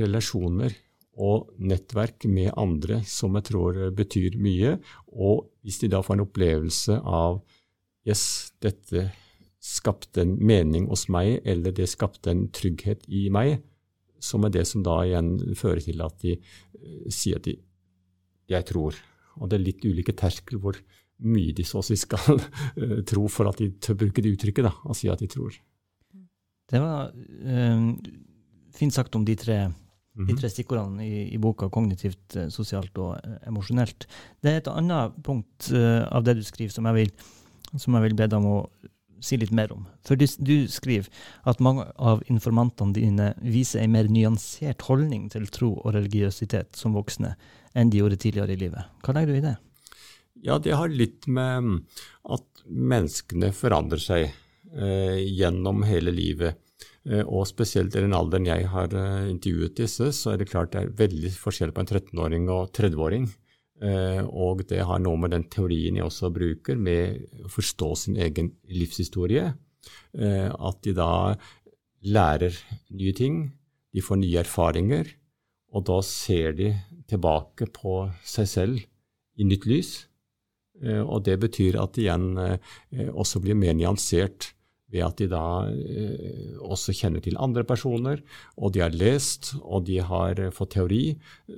relasjoner 0.00 0.72
og 1.20 1.50
nettverk 1.60 2.24
med 2.24 2.54
andre 2.56 3.02
som 3.08 3.36
jeg 3.36 3.50
tror 3.50 3.80
betyr 3.96 4.38
mye. 4.40 4.76
Og 5.12 5.48
hvis 5.62 5.82
de 5.82 5.90
da 5.92 6.00
får 6.04 6.16
en 6.16 6.24
opplevelse 6.24 6.96
av 7.02 7.42
yes, 8.08 8.52
dette 8.62 9.10
skapte 9.62 10.24
en 10.24 10.34
mening 10.42 10.88
hos 10.90 11.06
meg, 11.12 11.38
eller 11.46 11.74
det 11.74 11.90
skapte 11.90 12.32
en 12.32 12.48
trygghet 12.54 13.04
i 13.06 13.28
meg, 13.32 13.60
som 14.22 14.46
er 14.46 14.54
det 14.54 14.64
som 14.70 14.82
da 14.86 15.00
igjen 15.06 15.36
fører 15.58 15.82
til 15.84 16.02
at 16.02 16.18
de 16.22 16.36
uh, 16.38 17.06
sier 17.10 17.38
at 17.38 17.46
de, 17.46 17.56
jeg 18.50 18.66
tror. 18.68 18.98
Og 19.38 19.50
det 19.50 19.58
er 19.58 19.66
litt 19.66 19.86
ulike 19.86 20.14
terskler 20.18 20.60
hvor 20.62 20.78
mye 21.22 21.54
de 21.54 21.64
så 21.66 21.78
å 21.78 21.86
si 21.86 21.98
skal 21.98 22.40
uh, 22.40 22.98
tro 23.06 23.28
for 23.30 23.50
at 23.50 23.62
de 23.62 23.70
tør 23.82 24.00
bruke 24.02 24.24
det 24.24 24.34
uttrykket, 24.34 24.66
da, 24.66 24.74
og 24.86 24.98
si 24.98 25.10
at 25.12 25.22
de 25.22 25.30
tror. 25.30 25.54
Det 26.72 26.82
var 26.82 27.12
uh, 27.12 27.86
fint 28.74 28.94
sagt 28.94 29.18
om 29.18 29.26
de 29.26 29.38
tre 29.38 29.60
de 30.12 30.26
mhm. 30.26 30.38
tre 30.40 30.50
stikkordene 30.52 31.04
i, 31.06 31.20
i, 31.32 31.38
boka, 31.40 31.70
kognitivt, 31.72 32.36
eh, 32.36 32.50
sosialt 32.52 32.98
og 33.00 33.14
eh, 33.16 33.38
emosjonelt. 33.48 34.04
Det 34.44 34.50
er 34.50 34.60
et 34.60 34.68
annet 34.68 35.14
punkt 35.24 35.70
uh, 35.72 36.04
av 36.12 36.26
det 36.26 36.36
du 36.36 36.42
skriver 36.44 36.74
som 36.74 36.88
jeg 36.90 36.98
vil, 36.98 37.12
som 37.80 37.96
jeg 37.96 38.04
vil 38.10 38.18
be 38.18 38.28
deg 38.28 38.36
om 38.42 38.50
å 38.50 38.58
si 39.22 39.38
litt 39.38 39.54
mer 39.54 39.72
om. 39.72 39.86
For 40.04 40.18
du, 40.18 40.26
du, 40.42 40.54
skriver 40.68 41.08
at 41.48 41.62
mange 41.64 41.86
av 41.96 42.24
informantene 42.32 42.92
dine 42.96 43.32
viser 43.40 43.84
en 43.84 43.94
mer 43.94 44.10
nyansert 44.10 44.84
holdning 44.88 45.28
til 45.32 45.46
tro 45.54 45.74
og 45.78 45.94
religiøsitet 45.96 46.76
som 46.76 46.96
voksne 46.98 47.36
enn 47.78 47.92
de 47.92 48.02
gjorde 48.02 48.18
tidligere 48.20 48.56
i 48.56 48.62
livet. 48.66 48.90
Hva 49.00 49.14
legger 49.16 49.32
du 49.32 49.38
i 49.38 49.46
det? 49.46 49.56
Ja, 50.42 50.58
det 50.58 50.74
har 50.74 50.90
litt 50.90 51.28
med 51.30 51.86
at 52.26 52.64
menneskene 52.66 53.52
forandrer 53.54 54.02
seg 54.02 54.26
eh, 54.26 55.22
gjennom 55.22 55.84
hele 55.86 56.14
livet. 56.14 56.58
Eh, 57.08 57.22
og 57.26 57.48
spesielt 57.50 57.94
i 57.96 58.02
den 58.04 58.14
alderen 58.14 58.46
jeg 58.46 58.68
har 58.70 58.92
eh, 58.94 59.30
intervjuet 59.32 59.78
disse, 59.78 60.12
så 60.14 60.32
er 60.32 60.42
det 60.42 60.50
klart 60.52 60.74
det 60.74 60.84
er 60.84 60.92
veldig 61.00 61.32
forskjell 61.34 61.72
på 61.74 61.82
en 61.82 61.90
13-åring 61.90 62.50
og 62.52 62.70
30-åring. 62.76 63.26
Eh, 63.82 64.20
og 64.22 64.62
det 64.70 64.84
har 64.86 65.02
noe 65.02 65.18
med 65.18 65.34
den 65.34 65.48
teorien 65.50 65.98
jeg 65.98 66.06
også 66.06 66.30
bruker, 66.34 66.78
med 66.78 67.24
å 67.42 67.50
forstå 67.50 67.90
sin 68.04 68.20
egen 68.22 68.52
livshistorie. 68.70 69.50
At 70.12 70.76
de 70.86 70.92
da 70.94 71.34
lærer 72.06 72.54
nye 72.94 73.14
ting, 73.18 73.40
de 73.90 74.04
får 74.04 74.20
nye 74.20 74.38
erfaringer, 74.44 75.08
og 75.74 75.86
da 75.88 75.96
ser 76.06 76.54
de 76.54 76.68
tilbake 77.10 77.66
på 77.74 77.96
seg 78.22 78.46
selv 78.46 78.84
i 79.40 79.46
nytt 79.48 79.66
lys. 79.66 79.90
Og 81.02 81.24
det 81.26 81.34
betyr 81.42 81.80
at 81.82 81.96
de 81.96 82.04
igjen 82.04 82.28
også 83.10 83.42
blir 83.42 83.58
mer 83.58 83.74
nyansert 83.74 84.52
ved 84.92 85.04
at 85.06 85.20
de 85.20 85.28
da 85.32 85.44
eh, 85.72 86.56
også 86.62 86.94
kjenner 86.96 87.24
til 87.24 87.38
andre 87.40 87.64
personer, 87.68 88.22
og 88.56 88.74
de 88.74 88.82
har 88.84 88.94
lest 88.94 89.54
og 89.62 89.86
de 89.88 90.00
har 90.04 90.40
eh, 90.40 90.52
fått 90.54 90.74
teori 90.76 91.04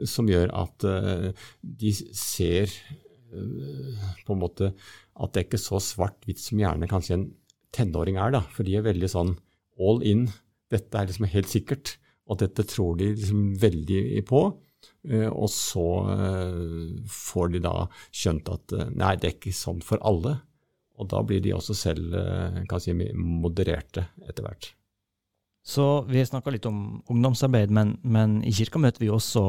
som 0.09 0.31
gjør 0.31 0.53
at 0.65 0.87
eh, 0.89 1.31
de 1.63 1.93
ser 2.15 2.71
eh, 2.71 4.05
på 4.25 4.37
en 4.37 4.43
måte 4.43 4.73
at 5.15 5.35
det 5.35 5.43
er 5.43 5.49
ikke 5.49 5.63
så 5.63 5.81
svart-hvitt 5.83 6.43
som 6.43 6.63
gjerne 6.63 6.91
kanskje 6.91 7.19
en 7.19 7.29
tenåring 7.75 8.19
er. 8.19 8.35
da, 8.35 8.43
For 8.55 8.67
de 8.67 8.79
er 8.79 8.87
veldig 8.87 9.11
sånn 9.11 9.37
all 9.79 10.03
in. 10.07 10.29
Dette 10.71 10.99
er 10.99 11.09
liksom 11.09 11.29
helt 11.31 11.51
sikkert, 11.51 11.97
og 12.31 12.41
dette 12.43 12.67
tror 12.67 12.99
de 12.99 13.13
liksom 13.15 13.53
veldig 13.63 14.25
på. 14.31 14.47
Eh, 15.11 15.29
og 15.29 15.51
så 15.53 15.87
eh, 16.15 17.05
får 17.11 17.55
de 17.55 17.63
da 17.67 17.77
skjønt 18.15 18.51
at 18.53 18.75
nei, 18.95 19.15
det 19.19 19.31
er 19.31 19.39
ikke 19.39 19.55
sånn 19.55 19.83
for 19.85 20.03
alle. 20.07 20.39
Og 21.01 21.11
da 21.11 21.21
blir 21.27 21.43
de 21.43 21.55
også 21.57 21.75
selv 21.77 22.15
eh, 22.15 22.79
si, 22.83 22.95
modererte 22.95 24.09
etter 24.29 24.47
hvert. 24.47 24.73
Så 25.65 25.85
vi 26.11 26.21
har 26.21 26.29
snakka 26.29 26.53
litt 26.53 26.67
om 26.69 27.01
ungdomsarbeid, 27.11 27.73
men, 27.73 27.97
men, 28.03 28.43
i 28.45 28.53
kirka 28.53 28.79
møter 28.83 29.01
vi 29.01 29.09
også 29.13 29.45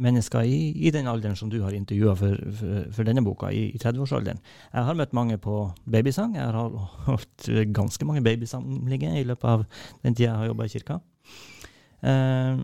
mennesker 0.00 0.46
i, 0.46 0.58
i 0.86 0.90
den 0.94 1.08
alderen 1.10 1.36
som 1.38 1.50
du 1.50 1.60
har 1.62 1.74
intervjua 1.74 2.14
for, 2.18 2.42
for, 2.58 2.90
for, 2.96 3.06
denne 3.06 3.22
boka, 3.26 3.52
i, 3.54 3.68
i 3.74 3.78
30-årsalderen. 3.80 4.42
Jeg 4.72 4.86
har 4.88 4.98
møtt 4.98 5.14
mange 5.16 5.38
på 5.42 5.62
babysang. 5.90 6.34
Jeg 6.38 6.50
har 6.50 6.76
hatt 7.10 7.48
ganske 7.76 8.08
mange 8.08 8.24
babysamlinger 8.26 9.20
i 9.20 9.24
løpet 9.30 9.48
av 9.54 9.64
den 10.02 10.18
tida 10.18 10.32
jeg 10.32 10.42
har 10.42 10.52
jobba 10.52 10.66
i 10.66 10.74
kirka. 10.74 11.00
Eh, 12.10 12.62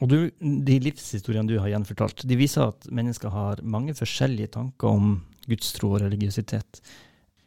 og 0.00 0.08
du, 0.08 0.18
De 0.40 0.78
livshistoriene 0.80 1.48
du 1.48 1.58
har 1.60 1.72
gjenfortalt, 1.72 2.24
de 2.28 2.38
viser 2.38 2.70
at 2.70 2.88
mennesker 2.92 3.32
har 3.32 3.64
mange 3.64 3.96
forskjellige 3.96 4.54
tanker 4.56 4.92
om 4.92 5.18
gudstro 5.48 5.94
og 5.94 6.02
religiøsitet. 6.04 6.80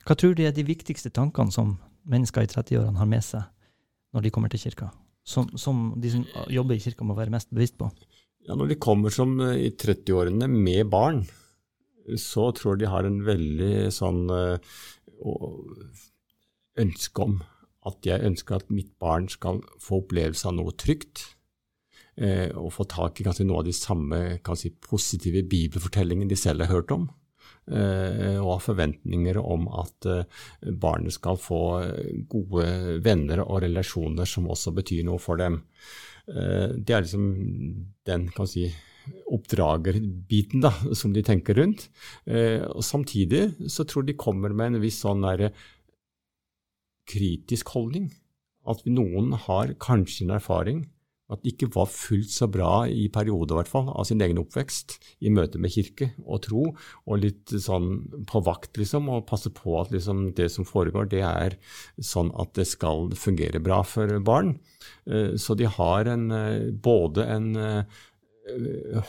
Hva 0.04 0.16
tror 0.20 0.36
du 0.36 0.44
er 0.44 0.56
de 0.56 0.66
viktigste 0.68 1.12
tankene 1.14 1.54
som 1.54 1.78
mennesker 2.10 2.44
i 2.44 2.52
30-årene 2.52 3.00
har 3.00 3.10
med 3.10 3.24
seg 3.24 3.46
når 4.14 4.26
de 4.26 4.32
kommer 4.34 4.52
til 4.52 4.62
kirka? 4.66 4.90
Som, 5.24 5.48
som, 5.56 5.94
de 6.04 6.12
som 6.12 6.26
jobber 6.52 6.76
i 6.76 6.84
kirka 6.84 7.06
må 7.08 7.16
være 7.16 7.32
mest 7.32 7.54
bevisst 7.54 7.78
på? 7.80 7.88
Ja, 8.44 8.58
Når 8.60 8.74
de 8.74 8.80
kommer 8.82 9.14
som 9.14 9.38
eh, 9.40 9.70
i 9.70 9.72
30-årene 9.72 10.50
med 10.52 10.90
barn, 10.92 11.24
så 12.20 12.50
tror 12.52 12.76
jeg 12.76 12.84
de 12.84 12.92
har 12.92 13.08
en 13.08 13.22
veldig 13.24 13.88
sånn 13.96 14.26
uh, 14.28 14.58
ønske 16.84 17.24
om 17.24 17.38
at 17.88 18.04
jeg 18.04 18.28
ønsker 18.28 18.58
at 18.58 18.74
mitt 18.76 18.92
barn 19.00 19.30
skal 19.32 19.62
få 19.80 20.02
opplevelse 20.02 20.50
av 20.50 20.58
noe 20.58 20.76
trygt. 20.76 21.24
Uh, 22.20 22.52
og 22.60 22.74
få 22.76 22.84
tak 22.92 23.22
i 23.22 23.26
kanskje 23.26 23.48
noe 23.48 23.64
av 23.64 23.70
de 23.70 23.74
samme 23.74 24.20
si, 24.60 24.74
positive 24.84 25.46
bibelfortellingene 25.48 26.30
de 26.30 26.38
selv 26.38 26.68
har 26.68 26.76
hørt 26.76 26.92
om. 26.92 27.08
Eh, 27.64 28.40
og 28.42 28.58
har 28.58 28.64
forventninger 28.66 29.38
om 29.40 29.70
at 29.80 30.08
eh, 30.12 30.42
barnet 30.84 31.16
skal 31.16 31.38
få 31.40 31.60
gode 32.32 32.66
venner 33.06 33.40
og 33.46 33.62
relasjoner 33.64 34.28
som 34.28 34.50
også 34.52 34.74
betyr 34.76 35.06
noe 35.08 35.22
for 35.24 35.40
dem. 35.40 35.62
Eh, 36.28 36.76
det 36.76 36.96
er 36.96 37.06
liksom 37.06 37.30
den 38.04 38.28
kan 38.36 38.50
si, 38.52 38.68
oppdragerbiten 39.32 40.64
da, 40.64 40.74
som 40.96 41.16
de 41.16 41.24
tenker 41.24 41.58
rundt. 41.60 41.90
Og 42.72 42.84
samtidig 42.88 43.50
så 43.68 43.84
tror 43.84 44.06
de 44.08 44.16
kommer 44.16 44.54
med 44.56 44.78
en 44.78 44.84
viss 44.84 45.02
sånn 45.04 45.26
kritisk 47.12 47.74
holdning. 47.76 48.08
At 48.64 48.86
noen 48.88 49.34
har 49.44 49.76
kanskje 49.84 50.24
en 50.24 50.38
erfaring 50.38 50.86
at 51.34 51.44
det 51.44 51.56
ikke 51.56 51.72
var 51.74 51.90
fullt 51.92 52.32
så 52.32 52.48
bra 52.52 52.86
i 52.90 53.08
perioder 53.14 53.58
hvert 53.58 53.72
fall, 53.72 53.90
av 53.90 54.08
sin 54.08 54.22
egen 54.24 54.40
oppvekst 54.42 54.98
i 55.26 55.32
møte 55.34 55.62
med 55.62 55.74
kirke 55.74 56.12
og 56.24 56.44
tro, 56.46 56.66
og 57.08 57.22
litt 57.22 57.54
sånn 57.64 57.90
på 58.30 58.44
vakt, 58.46 58.78
liksom, 58.80 59.10
og 59.12 59.26
passe 59.30 59.52
på 59.54 59.78
at 59.82 59.94
liksom, 59.94 60.30
det 60.38 60.50
som 60.54 60.68
foregår, 60.68 61.10
det 61.12 61.24
er 61.26 61.58
sånn 61.98 62.32
at 62.40 62.54
det 62.58 62.68
skal 62.70 63.12
fungere 63.18 63.62
bra 63.64 63.82
for 63.88 64.20
barn. 64.26 64.56
Eh, 65.10 65.36
så 65.36 65.56
de 65.60 65.68
har 65.70 66.10
en, 66.12 66.30
eh, 66.32 66.72
både 66.72 67.28
en 67.36 67.56
eh, 67.56 68.02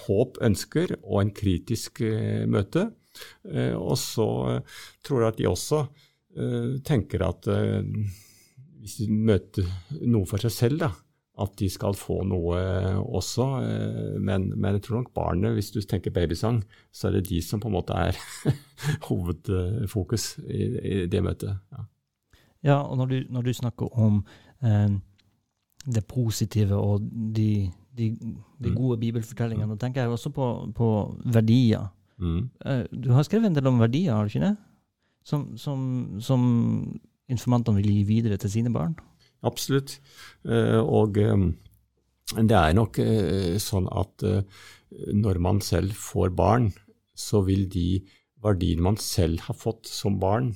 håp, 0.06 0.38
ønsker 0.44 0.96
og 1.02 1.20
en 1.22 1.32
kritisk 1.34 2.04
møte. 2.46 2.92
Og 3.74 3.96
så 3.98 4.26
tror 5.02 5.22
jeg 5.24 5.32
at 5.32 5.40
de 5.40 5.48
også 5.50 5.80
tenker 6.86 7.24
at 7.26 7.48
hvis 8.78 8.94
de 9.00 9.08
møter 9.10 9.66
noe 10.06 10.22
for 10.30 10.38
seg 10.42 10.54
selv, 10.54 10.84
da, 10.84 10.90
at 11.40 11.54
de 11.58 11.66
skal 11.70 11.96
få 11.98 12.20
noe 12.28 12.58
også. 13.02 13.46
Eh, 13.64 14.18
men, 14.22 14.52
men, 14.54 14.76
jeg 14.76 14.84
tror 14.86 15.02
nok 15.02 15.14
barnet, 15.16 15.56
hvis 15.56 15.72
du 15.74 15.80
tenker 15.82 16.14
babysang, 16.14 16.62
så 16.94 17.08
er 17.08 17.18
det 17.18 17.28
de 17.28 17.40
som 17.42 17.62
på 17.62 17.70
en 17.70 17.74
måte 17.74 17.96
er 17.98 18.18
hovedfokus 19.08 20.36
i, 20.46 20.62
i, 20.62 21.06
det 21.10 21.22
møtet. 21.24 21.58
Ja, 21.74 21.86
ja 22.62 22.76
og 22.82 23.00
når 23.00 23.10
du, 23.10 23.16
når 23.34 23.48
du, 23.48 23.52
snakker 23.52 23.98
om 23.98 24.22
eh, 24.62 24.94
det 25.84 26.04
positive 26.06 26.78
og 26.78 27.02
de, 27.34 27.70
de, 27.98 28.12
de 28.14 28.70
mm. 28.70 28.76
gode 28.76 29.00
bibelfortellingene, 29.02 29.66
mm. 29.66 29.74
da 29.74 29.86
tenker 29.86 30.04
jeg 30.04 30.14
også 30.14 30.30
på, 30.30 30.52
på 30.76 30.90
verdier. 31.34 31.90
Mm. 32.22 32.44
Eh, 32.66 32.84
du 32.94 33.10
har 33.12 33.26
skrevet 33.26 33.50
en 33.50 33.58
del 33.58 33.72
om 33.72 33.82
verdier, 33.82 34.14
har 34.14 34.22
du 34.22 34.30
ikke 34.30 34.46
det? 34.46 34.54
Som, 35.24 35.56
som, 35.56 35.82
som 36.20 36.40
informantene 37.32 37.80
vil 37.80 37.90
gi 37.90 38.02
videre 38.06 38.38
til 38.38 38.52
sine 38.52 38.70
barn? 38.70 38.94
Absolutt. 39.44 39.98
Eh, 40.48 40.80
og 40.80 41.20
eh, 41.20 41.46
det 42.40 42.58
er 42.58 42.76
nok 42.76 43.00
eh, 43.02 43.56
sånn 43.62 43.88
at 43.92 44.24
når 45.14 45.40
man 45.42 45.62
selv 45.64 45.96
får 45.98 46.34
barn, 46.38 46.70
så 47.18 47.42
vil 47.46 47.66
de 47.70 48.04
verdiene 48.44 48.84
man 48.84 49.00
selv 49.00 49.42
har 49.48 49.56
fått 49.58 49.88
som 49.90 50.20
barn, 50.22 50.52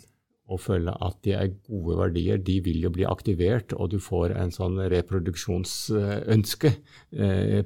og 0.49 0.63
føle 0.65 0.95
at 1.05 1.19
de 1.27 1.35
er 1.37 1.51
gode 1.67 1.99
verdier, 1.99 2.39
de 2.41 2.55
vil 2.65 2.87
jo 2.87 2.91
bli 2.95 3.05
aktivert, 3.05 3.75
og 3.77 3.91
du 3.93 3.99
får 4.01 4.33
en 4.33 4.53
sånn 4.55 4.79
reproduksjonsønske 4.89 6.71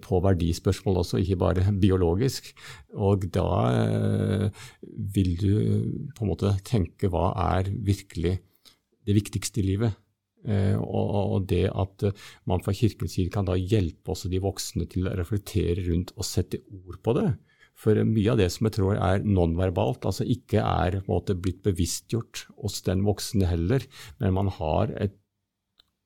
på 0.02 0.20
verdispørsmål 0.24 0.98
også, 1.04 1.20
ikke 1.22 1.38
bare 1.44 1.68
biologisk. 1.84 2.50
Og 2.98 3.28
da 3.36 3.46
vil 5.14 5.36
du 5.38 5.52
på 6.16 6.26
en 6.26 6.32
måte 6.32 6.56
tenke 6.66 7.12
hva 7.12 7.28
er 7.54 7.70
virkelig 7.70 8.40
det 9.06 9.18
viktigste 9.20 9.62
i 9.62 9.68
livet. 9.68 10.01
Eh, 10.42 10.74
og 10.74 11.46
det 11.50 11.68
at 11.70 12.02
eh, 12.08 12.28
man 12.50 12.62
fra 12.64 12.74
kirkens 12.74 13.14
side 13.14 13.30
kan 13.34 13.46
da 13.46 13.54
hjelpe 13.58 14.14
også 14.14 14.30
de 14.32 14.42
voksne 14.42 14.88
til 14.90 15.06
å 15.06 15.16
reflektere 15.18 15.84
rundt 15.86 16.14
og 16.16 16.26
sette 16.26 16.62
ord 16.82 16.98
på 17.04 17.14
det. 17.18 17.28
For 17.78 17.98
mye 18.06 18.34
av 18.34 18.38
det 18.40 18.50
som 18.52 18.68
jeg 18.68 18.76
tror 18.76 18.98
er 18.98 19.24
nonverbalt, 19.24 20.04
altså 20.06 20.26
ikke 20.28 20.62
er 20.62 21.00
måte 21.08 21.36
blitt 21.38 21.62
bevisstgjort 21.64 22.46
hos 22.62 22.82
den 22.86 23.04
voksne 23.06 23.48
heller, 23.48 23.84
men 24.20 24.36
man 24.36 24.50
har 24.58 24.92
et 25.00 25.16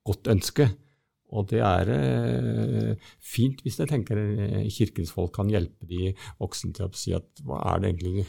godt 0.07 0.31
ønske. 0.31 0.71
Og 1.35 1.49
det 1.51 1.61
er 1.67 1.91
eh, 1.91 3.09
fint 3.19 3.63
hvis 3.65 3.81
jeg 3.83 3.91
tenker 3.91 4.21
eh, 4.21 4.69
kirkens 4.71 5.11
folk 5.15 5.35
kan 5.37 5.51
hjelpe 5.51 5.89
de 5.91 6.13
voksne 6.39 6.77
til 6.77 6.87
å 6.87 6.97
si 6.97 7.17
at 7.17 7.43
hva 7.43 7.59
er 7.73 7.83
det 7.83 7.93
egentlig 7.93 8.29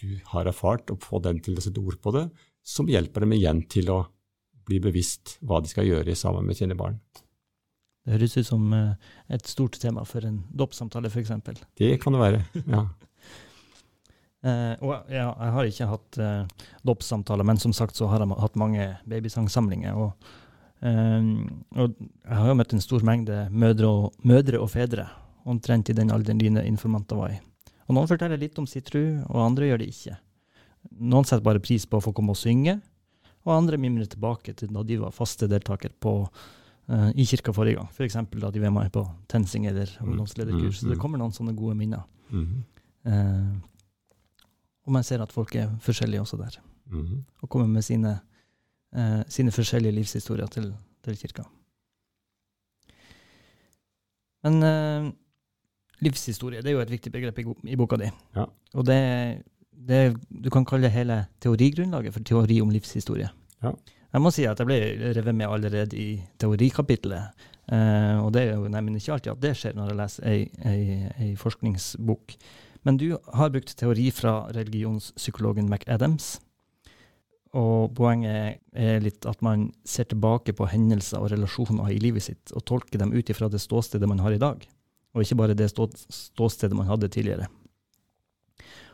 du 0.00 0.14
har 0.32 0.48
erfart, 0.48 0.88
og 0.88 1.04
få 1.04 1.20
den 1.20 1.42
til 1.44 1.58
å 1.58 1.62
sette 1.62 1.82
ord 1.84 1.98
på 2.00 2.14
det, 2.16 2.30
som 2.64 2.88
hjelper 2.88 3.26
dem 3.26 3.34
igjen 3.36 3.60
til 3.68 3.92
å 3.92 3.98
bli 4.70 4.80
bevisst 4.82 5.36
hva 5.42 5.60
de 5.62 5.70
skal 5.70 5.88
gjøre 5.88 6.16
sammen 6.18 6.46
med 6.46 6.58
sine 6.58 6.78
barn. 6.78 7.00
Det 8.06 8.16
høres 8.16 8.38
ut 8.38 8.48
som 8.48 8.72
eh, 8.72 9.12
et 9.34 9.46
stort 9.46 9.76
tema 9.80 10.06
for 10.08 10.24
en 10.24 10.40
dåpssamtale, 10.56 11.10
f.eks. 11.12 11.34
Det 11.76 11.92
kan 12.02 12.16
det 12.16 12.22
være, 12.22 12.44
ja. 12.64 12.86
Uh, 14.40 14.72
og 14.86 15.10
ja, 15.12 15.26
jeg 15.28 15.52
har 15.52 15.68
ikke 15.68 15.88
hatt 15.90 16.18
uh, 16.22 16.68
dåpssamtaler, 16.88 17.44
men 17.44 17.60
som 17.60 17.74
sagt 17.76 17.98
så 17.98 18.08
har 18.08 18.24
jeg 18.24 18.38
hatt 18.40 18.56
mange 18.60 18.86
babysangsamlinger. 19.04 19.98
Og, 20.00 20.32
uh, 20.80 21.28
og, 21.76 21.98
jeg 22.00 22.38
har 22.38 22.48
jo 22.48 22.56
møtt 22.56 22.72
en 22.72 22.84
stor 22.84 23.04
mengde 23.04 23.42
mødre 23.52 23.90
og, 23.90 24.16
mødre 24.24 24.62
og 24.64 24.72
fedre, 24.72 25.04
omtrent 25.44 25.92
i 25.92 25.96
den 25.96 26.12
alderen 26.14 26.40
dine 26.40 26.64
informanter 26.68 27.20
var 27.20 27.36
i. 27.36 27.38
Og 27.86 27.96
Noen 27.98 28.08
forteller 28.08 28.40
litt 28.40 28.56
om 28.62 28.68
sin 28.70 28.86
tro, 28.86 29.02
og 29.28 29.44
andre 29.44 29.68
gjør 29.68 29.82
det 29.82 29.90
ikke. 29.92 30.16
Noen 31.04 31.28
setter 31.28 31.44
bare 31.44 31.60
pris 31.62 31.84
på 31.84 32.00
å 32.00 32.04
få 32.04 32.14
komme 32.16 32.32
og 32.32 32.40
synge, 32.40 32.78
og 33.46 33.54
andre 33.54 33.78
mimrer 33.80 34.08
tilbake 34.10 34.54
til 34.56 34.72
da 34.74 34.82
de 34.86 34.98
var 35.00 35.14
faste 35.16 35.48
deltaker 35.48 35.92
på, 36.02 36.14
uh, 36.92 37.10
i 37.16 37.24
kirka 37.28 37.54
forrige 37.56 37.78
gang. 37.78 37.88
F.eks. 37.94 38.18
For 38.20 38.42
da 38.42 38.50
de 38.52 38.62
var 38.62 38.74
med 38.74 38.90
på 38.92 39.04
TenSing 39.32 39.66
eller 39.70 39.92
mm. 39.96 40.08
ungdomslederkurs. 40.08 40.80
Så 40.80 40.90
det 40.90 40.98
mm. 40.98 41.02
kommer 41.02 41.20
noen 41.20 41.32
sånne 41.36 41.54
gode 41.56 41.76
minner. 41.78 42.04
Mm. 42.30 42.58
Uh, 43.08 43.54
og 44.84 44.96
man 44.98 45.06
ser 45.06 45.24
at 45.24 45.32
folk 45.32 45.56
er 45.56 45.72
forskjellige 45.84 46.24
også 46.24 46.40
der. 46.40 46.60
Mm. 46.92 47.22
Og 47.40 47.48
kommer 47.48 47.70
med 47.70 47.86
sine, 47.86 48.18
uh, 48.96 49.22
sine 49.28 49.54
forskjellige 49.54 49.96
livshistorier 49.96 50.52
til, 50.52 50.72
til 51.06 51.18
kirka. 51.20 51.46
Men 54.44 54.64
livshistorie 56.00 56.62
det 56.64 56.70
er 56.70 56.78
jo 56.78 56.80
et 56.80 56.92
viktig 56.94 57.10
begrep 57.12 57.38
i, 57.42 57.44
i 57.74 57.76
boka 57.76 57.98
di. 58.00 58.06
Ja. 58.32 58.46
Og 58.72 58.86
det 58.88 58.96
det, 59.88 60.16
du 60.28 60.50
kan 60.52 60.66
kalle 60.68 60.90
hele 60.92 61.22
teorigrunnlaget 61.40 62.14
for 62.14 62.26
teori 62.26 62.60
om 62.62 62.72
livshistorie. 62.72 63.30
Ja. 63.64 63.72
Jeg 64.10 64.24
må 64.24 64.32
si 64.34 64.44
at 64.48 64.58
jeg 64.58 64.66
ble 64.66 64.78
revet 65.14 65.36
med 65.36 65.46
allerede 65.46 65.96
i 65.96 66.08
teorikapitlet. 66.42 67.46
Eh, 67.70 68.16
og 68.18 68.32
det 68.34 68.48
er 68.48 68.56
jo 68.58 68.70
neimen 68.72 68.96
ikke 68.98 69.14
alltid 69.14 69.32
at 69.36 69.42
det 69.44 69.52
skjer 69.58 69.76
når 69.78 69.92
jeg 69.92 69.98
leser 70.00 70.26
ei, 70.26 70.40
ei, 70.66 70.82
ei, 71.14 71.30
forskningsbok. 71.38 72.34
Men 72.88 72.98
du 72.98 73.12
har 73.14 73.52
brukt 73.54 73.76
teori 73.78 74.08
fra 74.14 74.34
religionspsykologen 74.56 75.70
McAdams. 75.70 76.38
Og 77.54 77.94
poenget 77.98 78.60
er 78.78 79.00
litt 79.02 79.26
at 79.26 79.40
man 79.42 79.68
ser 79.86 80.08
tilbake 80.10 80.54
på 80.58 80.68
hendelser 80.70 81.22
og 81.22 81.30
relasjoner 81.32 81.90
i 81.94 81.98
livet 82.02 82.26
sitt, 82.26 82.52
og 82.54 82.66
tolker 82.66 83.02
dem 83.02 83.14
ut 83.14 83.30
ifra 83.30 83.50
det 83.50 83.62
ståstedet 83.62 84.06
man 84.10 84.22
har 84.22 84.36
i 84.36 84.42
dag, 84.42 84.62
og 85.14 85.24
ikke 85.24 85.38
bare 85.40 85.56
det 85.58 85.66
ståstedet 85.72 86.78
man 86.78 86.86
hadde 86.86 87.10
tidligere. 87.10 87.48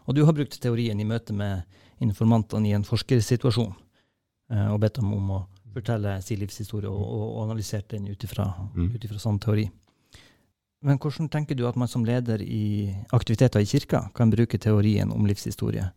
Og 0.07 0.15
du 0.15 0.23
har 0.25 0.35
brukt 0.37 0.59
teorien 0.63 1.01
i 1.01 1.07
møte 1.07 1.35
med 1.35 1.67
informantene 2.03 2.71
i 2.71 2.75
en 2.77 2.87
forskersituasjon, 2.87 3.73
eh, 4.53 4.69
og 4.71 4.81
bedt 4.83 5.01
dem 5.01 5.13
om 5.17 5.33
å 5.39 5.41
fortelle 5.77 6.17
sin 6.25 6.41
livshistorie 6.41 6.89
og, 6.89 7.03
og, 7.03 7.27
og 7.27 7.43
analysert 7.47 7.91
den 7.93 8.09
ut 8.09 8.25
ifra 8.25 8.49
mm. 8.75 8.95
sånn 9.21 9.41
teori. 9.43 9.67
Men 10.87 11.01
hvordan 11.03 11.29
tenker 11.33 11.57
du 11.57 11.65
at 11.67 11.77
man 11.77 11.91
som 11.91 12.05
leder 12.07 12.43
i 12.43 12.93
aktiviteter 13.17 13.63
i 13.63 13.69
kirka 13.69 14.07
kan 14.15 14.31
bruke 14.31 14.61
teorien 14.61 15.11
om 15.13 15.27
livshistorie 15.27 15.89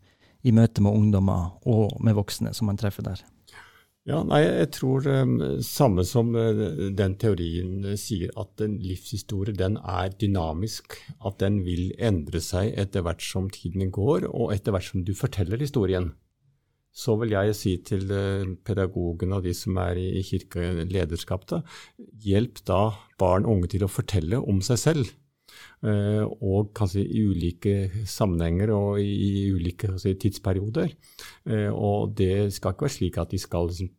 i 0.41 0.53
møte 0.55 0.81
med 0.81 0.95
ungdommer 0.95 1.51
og 1.67 1.99
med 2.03 2.15
voksne 2.17 2.55
som 2.55 2.71
man 2.71 2.79
treffer 2.79 3.05
der? 3.05 3.21
Ja, 4.09 4.23
nei, 4.25 4.39
Jeg 4.41 4.71
tror 4.73 5.05
um, 5.05 5.35
samme 5.61 6.01
som 6.07 6.31
uh, 6.33 6.89
den 6.97 7.13
teorien 7.21 7.83
uh, 7.85 7.93
sier, 7.99 8.31
at 8.41 8.63
en 8.65 8.79
livshistorie 8.81 9.53
den 9.53 9.77
er 9.77 10.15
dynamisk. 10.17 10.95
At 11.21 11.37
den 11.43 11.59
vil 11.67 11.91
endre 12.01 12.41
seg 12.41 12.73
etter 12.81 13.05
hvert 13.05 13.21
som 13.21 13.51
tiden 13.53 13.91
går, 13.93 14.25
og 14.31 14.55
etter 14.55 14.73
hvert 14.73 14.87
som 14.87 15.05
du 15.05 15.13
forteller 15.13 15.61
historien. 15.61 16.09
Så 16.89 17.19
vil 17.21 17.35
jeg 17.35 17.53
si 17.59 17.75
til 17.85 18.09
uh, 18.09 18.49
pedagogene 18.65 19.37
og 19.37 19.45
de 19.45 19.53
som 19.53 19.77
er 19.83 20.01
i, 20.01 20.07
i 20.17 20.25
kirkelederskap, 20.25 21.45
da, 21.53 21.61
hjelp 22.25 22.63
da 22.65 22.81
barn 23.21 23.45
og 23.45 23.59
unge 23.59 23.75
til 23.75 23.85
å 23.85 23.91
fortelle 23.93 24.41
om 24.41 24.63
seg 24.65 24.85
selv. 24.87 25.17
Og 25.81 26.73
kanskje 26.75 27.01
i 27.07 27.21
ulike 27.25 28.03
sammenhenger 28.07 28.69
og 28.75 28.99
i, 29.01 29.47
ulike 29.55 29.93
si, 29.99 30.11
tidsperioder. 30.19 30.91
Og 31.71 32.11
det 32.19 32.51
skal 32.53 32.75
ikke 32.75 32.85
være 32.85 32.93
slik 32.93 33.17
at 33.21 33.31
de 33.31 33.39
skal 33.41 33.71
liksom, 33.71 33.89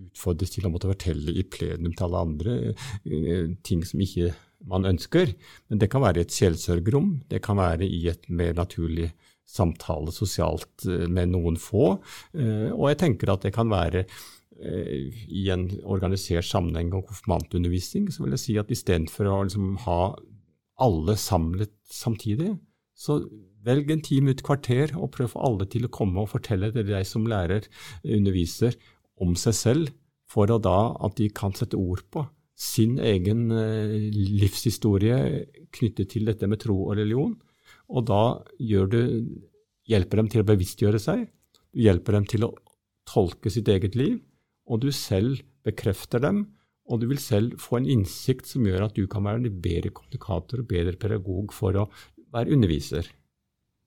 utfordres 0.00 0.52
til 0.54 0.66
å 0.68 0.72
måtte 0.72 0.90
fortelle 0.90 1.32
i 1.32 1.44
plenum 1.48 1.94
til 1.94 2.06
alle 2.08 2.24
andre 2.28 2.56
uh, 2.74 3.54
ting 3.66 3.84
som 3.86 4.02
ikke 4.04 4.34
man 4.66 4.88
ønsker. 4.88 5.32
Men 5.70 5.80
det 5.82 5.90
kan 5.92 6.04
være 6.04 6.22
i 6.22 6.26
et 6.26 6.34
sjelsørgerom, 6.34 7.10
det 7.30 7.42
kan 7.44 7.60
være 7.60 7.86
i 7.86 8.06
et 8.10 8.24
mer 8.28 8.56
naturlig 8.56 9.10
samtale 9.46 10.10
sosialt 10.10 10.88
med 11.06 11.30
noen 11.30 11.54
få. 11.60 11.92
Og 12.34 12.86
jeg 12.90 12.98
tenker 12.98 13.30
at 13.30 13.44
det 13.46 13.52
kan 13.54 13.68
være 13.70 14.02
i 14.58 15.44
en 15.54 15.68
organisert 15.84 16.48
sammenheng 16.48 16.90
og 16.96 17.12
konfirmantundervisning, 17.12 18.08
så 18.10 18.24
vil 18.24 18.34
jeg 18.34 18.42
si 18.42 18.56
at 18.58 18.72
istedenfor 18.74 19.28
å 19.30 19.36
liksom 19.44 19.76
ha 19.84 20.00
alle 20.82 21.16
samlet 21.20 21.72
samtidig, 21.86 22.56
så 22.96 23.20
velg 23.66 23.90
en 23.92 24.02
time 24.04 24.32
ut 24.32 24.42
kvarter 24.46 24.94
og 24.96 25.10
prøv 25.14 25.28
å 25.28 25.34
få 25.34 25.44
alle 25.48 25.66
til 25.70 25.86
å 25.86 25.92
komme 25.92 26.22
og 26.22 26.30
fortelle 26.32 26.70
til 26.74 26.86
deg 26.88 27.06
som 27.08 27.26
lærer, 27.28 27.66
underviser, 28.02 28.76
om 29.22 29.36
seg 29.38 29.56
selv, 29.56 29.92
for 30.26 30.50
å 30.50 30.58
da 30.58 30.96
at 31.06 31.16
de 31.20 31.28
kan 31.30 31.54
sette 31.54 31.78
ord 31.78 32.02
på 32.10 32.24
sin 32.56 32.96
egen 32.98 33.46
livshistorie 33.50 35.18
knyttet 35.76 36.10
til 36.14 36.26
dette 36.26 36.48
med 36.50 36.62
tro 36.64 36.74
og 36.88 36.96
religion. 36.98 37.34
Og 37.92 38.06
da 38.08 38.40
du, 38.58 38.98
hjelper 39.86 40.22
dem 40.22 40.30
til 40.32 40.42
å 40.42 40.48
bevisstgjøre 40.48 41.00
seg, 41.02 41.26
du 41.70 41.84
hjelper 41.84 42.16
dem 42.16 42.26
til 42.32 42.48
å 42.48 42.54
tolke 43.06 43.52
sitt 43.52 43.68
eget 43.70 43.94
liv, 43.94 44.18
og 44.66 44.82
du 44.82 44.90
selv 44.90 45.44
bekrefter 45.66 46.24
dem 46.24 46.42
og 46.86 47.02
du 47.02 47.08
vil 47.10 47.20
selv 47.22 47.58
få 47.62 47.80
en 47.80 47.88
innsikt 47.96 48.48
som 48.48 48.66
gjør 48.66 48.86
at 48.86 48.98
du 48.98 49.06
kan 49.10 49.24
være 49.26 49.42
en 49.42 49.60
bedre 49.62 49.92
kommunikator 49.94 50.62
og 50.62 50.68
bedre 50.70 50.98
pedagog 51.00 51.54
for 51.54 51.78
å 51.82 51.86
være 52.34 52.54
underviser. 52.54 53.08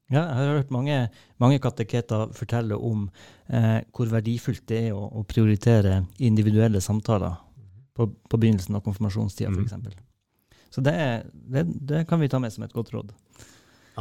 Ja, 0.09 0.23
jeg 0.23 0.37
har 0.39 0.55
hørt 0.57 0.71
mange, 0.73 0.97
mange 1.37 1.59
kateketer 1.61 2.31
fortelle 2.33 2.77
om 2.81 3.05
eh, 3.45 3.85
hvor 3.93 4.09
verdifullt 4.09 4.65
det 4.71 4.87
er 4.87 4.97
å, 4.97 5.03
å 5.21 5.25
prioritere 5.29 6.01
individuelle 6.17 6.81
samtaler 6.81 7.35
på, 7.93 8.07
på 8.09 8.39
begynnelsen 8.41 8.79
av 8.79 8.83
konfirmasjonstida, 8.87 9.51
f.eks. 9.53 9.75
Mm. 9.77 10.55
Så 10.73 10.81
det, 10.85 10.95
det, 11.33 11.65
det, 11.91 12.03
kan 12.09 12.21
vi 12.21 12.29
ta 12.31 12.41
med 12.41 12.53
som 12.53 12.65
et 12.65 12.73
godt 12.73 12.89
råd. 12.95 13.13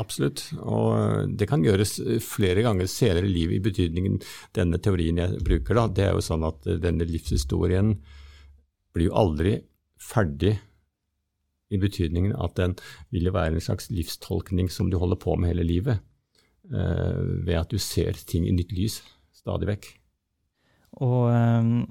Absolutt, 0.00 0.46
og 0.62 0.88
eh, 0.96 1.26
det 1.28 1.50
kan 1.50 1.66
gjøres 1.66 1.98
flere 2.24 2.64
ganger 2.64 2.88
senere 2.88 3.28
i 3.28 3.34
livet, 3.34 3.58
i 3.58 3.66
betydningen 3.68 4.16
denne 4.56 4.80
teorien 4.80 5.20
jeg 5.20 5.42
bruker. 5.44 5.76
da, 5.76 5.90
Det 5.92 6.08
er 6.08 6.16
jo 6.16 6.24
sånn 6.24 6.48
at 6.48 6.70
denne 6.80 7.08
livshistorien 7.08 7.98
blir 8.96 9.10
jo 9.10 9.18
aldri 9.18 9.58
ferdig 10.00 10.56
i 11.70 11.80
betydningen 11.80 12.34
at 12.40 12.56
den 12.56 12.76
vil 13.14 13.32
være 13.32 13.56
en 13.56 13.64
slags 13.64 13.90
livstolkning 13.92 14.70
som 14.72 14.90
du 14.90 14.98
holder 14.98 15.20
på 15.20 15.36
med 15.36 15.54
hele 15.54 15.66
livet, 15.66 16.04
Uh, 16.68 17.46
ved 17.46 17.54
at 17.56 17.70
du 17.72 17.78
ser 17.80 18.12
ting 18.28 18.44
i 18.44 18.52
nytt 18.52 18.74
lys 18.76 18.98
stadig 19.32 19.70
vekk. 19.70 19.86
Og 21.00 21.30
um, 21.32 21.86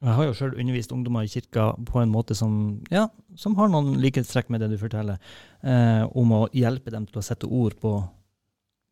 jeg 0.00 0.14
har 0.16 0.24
jo 0.24 0.36
sjøl 0.38 0.54
undervist 0.56 0.94
ungdommer 0.94 1.26
i 1.26 1.28
kirka 1.28 1.66
på 1.90 2.00
en 2.00 2.14
måte 2.14 2.32
som, 2.38 2.54
ja, 2.88 3.10
som 3.36 3.58
har 3.58 3.68
noen 3.68 3.98
likhetstrekk 4.00 4.48
med 4.48 4.64
det 4.64 4.70
du 4.72 4.78
forteller, 4.80 5.20
uh, 5.60 6.08
om 6.16 6.32
å 6.32 6.40
hjelpe 6.56 6.94
dem 6.94 7.04
til 7.10 7.20
å 7.20 7.26
sette 7.28 7.44
ord 7.44 7.76
på 7.82 7.92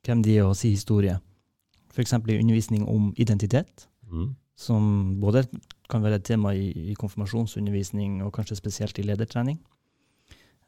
hvem 0.04 0.26
de 0.26 0.36
er 0.42 0.50
og 0.50 0.58
si 0.60 0.74
historie. 0.74 1.16
F.eks. 1.94 2.18
i 2.18 2.40
undervisning 2.42 2.84
om 2.84 3.14
identitet. 3.16 3.88
Mm 4.04 4.34
som 4.56 5.16
både 5.20 5.44
kan 5.90 6.02
være 6.02 6.20
et 6.20 6.26
tema 6.26 6.54
i, 6.54 6.70
i 6.90 6.94
konfirmasjonsundervisning 6.98 8.22
og 8.24 8.32
kanskje 8.36 8.58
spesielt 8.58 8.98
i 8.98 9.06
ledertrening. 9.06 9.58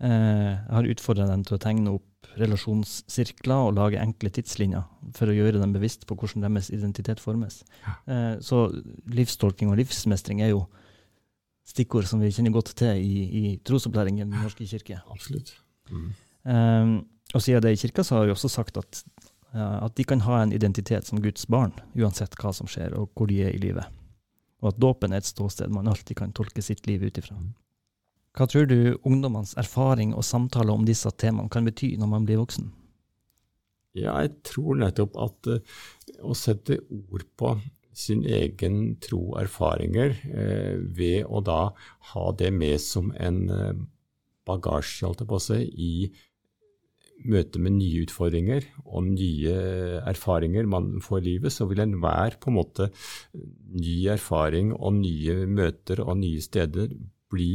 Eh, 0.05 0.53
jeg 0.53 0.75
har 0.77 0.89
utfordra 0.93 1.27
dem 1.31 1.45
til 1.47 1.57
å 1.57 1.63
tegne 1.63 1.95
opp 1.97 2.31
relasjonssirkler 2.37 3.69
og 3.69 3.77
lage 3.79 4.01
enkle 4.03 4.29
tidslinjer 4.35 4.85
for 5.17 5.31
å 5.31 5.37
gjøre 5.37 5.63
dem 5.63 5.73
bevisst 5.73 6.05
på 6.09 6.19
hvordan 6.19 6.45
deres 6.45 6.69
identitet 6.75 7.23
formes. 7.23 7.63
Eh, 8.05 8.37
så 8.45 8.67
livstolking 9.09 9.73
og 9.73 9.81
livsmestring 9.81 10.43
er 10.45 10.53
jo 10.53 10.67
stikkord 11.67 12.09
som 12.11 12.21
vi 12.23 12.33
kjenner 12.35 12.55
godt 12.55 12.75
til 12.79 13.01
i, 13.01 13.23
i 13.25 13.45
trosopplæringen 13.67 14.27
i 14.27 14.37
Den 14.37 14.45
norske 14.45 14.69
kirke. 14.69 15.01
Absolutt. 15.13 15.55
Mm. 15.89 16.11
Eh, 16.45 16.93
og 17.35 17.43
siden 17.43 17.65
det 17.65 17.73
er 17.73 17.79
i 17.79 17.81
kirka, 17.87 18.05
så 18.05 18.21
har 18.21 18.29
vi 18.29 18.37
også 18.37 18.53
sagt 18.53 18.77
at 18.83 19.03
at 19.57 19.95
de 19.97 20.05
kan 20.05 20.21
ha 20.21 20.43
en 20.43 20.53
identitet 20.53 21.07
som 21.07 21.21
Guds 21.23 21.47
barn, 21.49 21.73
uansett 21.97 22.35
hva 22.37 22.51
som 22.53 22.69
skjer 22.69 22.93
og 22.99 23.15
hvor 23.17 23.31
de 23.31 23.39
er 23.47 23.55
i 23.55 23.61
livet. 23.63 23.89
Og 24.61 24.69
at 24.69 24.81
dåpen 24.83 25.15
er 25.15 25.23
et 25.23 25.29
ståsted 25.29 25.73
man 25.73 25.89
alltid 25.89 26.19
kan 26.19 26.35
tolke 26.37 26.61
sitt 26.61 26.87
liv 26.87 27.07
ut 27.07 27.17
ifra. 27.17 27.39
Hva 28.37 28.45
tror 28.51 28.67
du 28.69 28.99
ungdommenes 29.09 29.55
erfaring 29.57 30.13
og 30.13 30.27
samtaler 30.29 30.75
om 30.77 30.85
disse 30.85 31.09
temaene 31.17 31.53
kan 31.53 31.65
bety 31.65 31.95
når 31.97 32.11
man 32.11 32.27
blir 32.29 32.43
voksen? 32.43 32.69
Ja, 33.97 34.19
jeg 34.21 34.35
tror 34.45 34.77
nettopp 34.77 35.17
at 35.25 35.49
uh, 35.49 35.77
å 36.21 36.37
sette 36.37 36.83
ord 36.85 37.25
på 37.41 37.55
sin 37.97 38.27
egen 38.29 38.99
tro 39.01 39.23
og 39.31 39.41
erfaringer 39.47 40.13
uh, 40.29 40.77
ved 40.99 41.25
å 41.25 41.41
da 41.41 41.61
ha 42.13 42.27
det 42.37 42.53
med 42.53 42.77
som 42.85 43.09
en 43.17 43.43
uh, 43.49 43.73
bagasje, 44.47 45.07
holdt 45.07 45.25
jeg 45.25 45.31
på 45.33 45.41
si, 45.41 45.63
i 45.73 45.93
møte 47.25 47.57
med 47.63 47.79
nye 47.79 48.05
utfordringer 48.05 48.67
og 48.85 49.07
nye 49.09 49.55
erfaringer 50.05 50.69
man 50.69 50.99
får 51.01 51.23
i 51.23 51.27
livet, 51.31 51.55
så 51.57 51.65
vil 51.71 51.81
enhver 51.87 52.37
på 52.37 52.53
en 52.53 52.59
måte 52.59 52.91
ny 53.33 53.97
erfaring 54.13 54.75
og 54.77 54.99
nye 55.01 55.47
møter 55.49 56.05
og 56.05 56.19
nye 56.21 56.45
steder 56.45 56.93
bli 57.37 57.51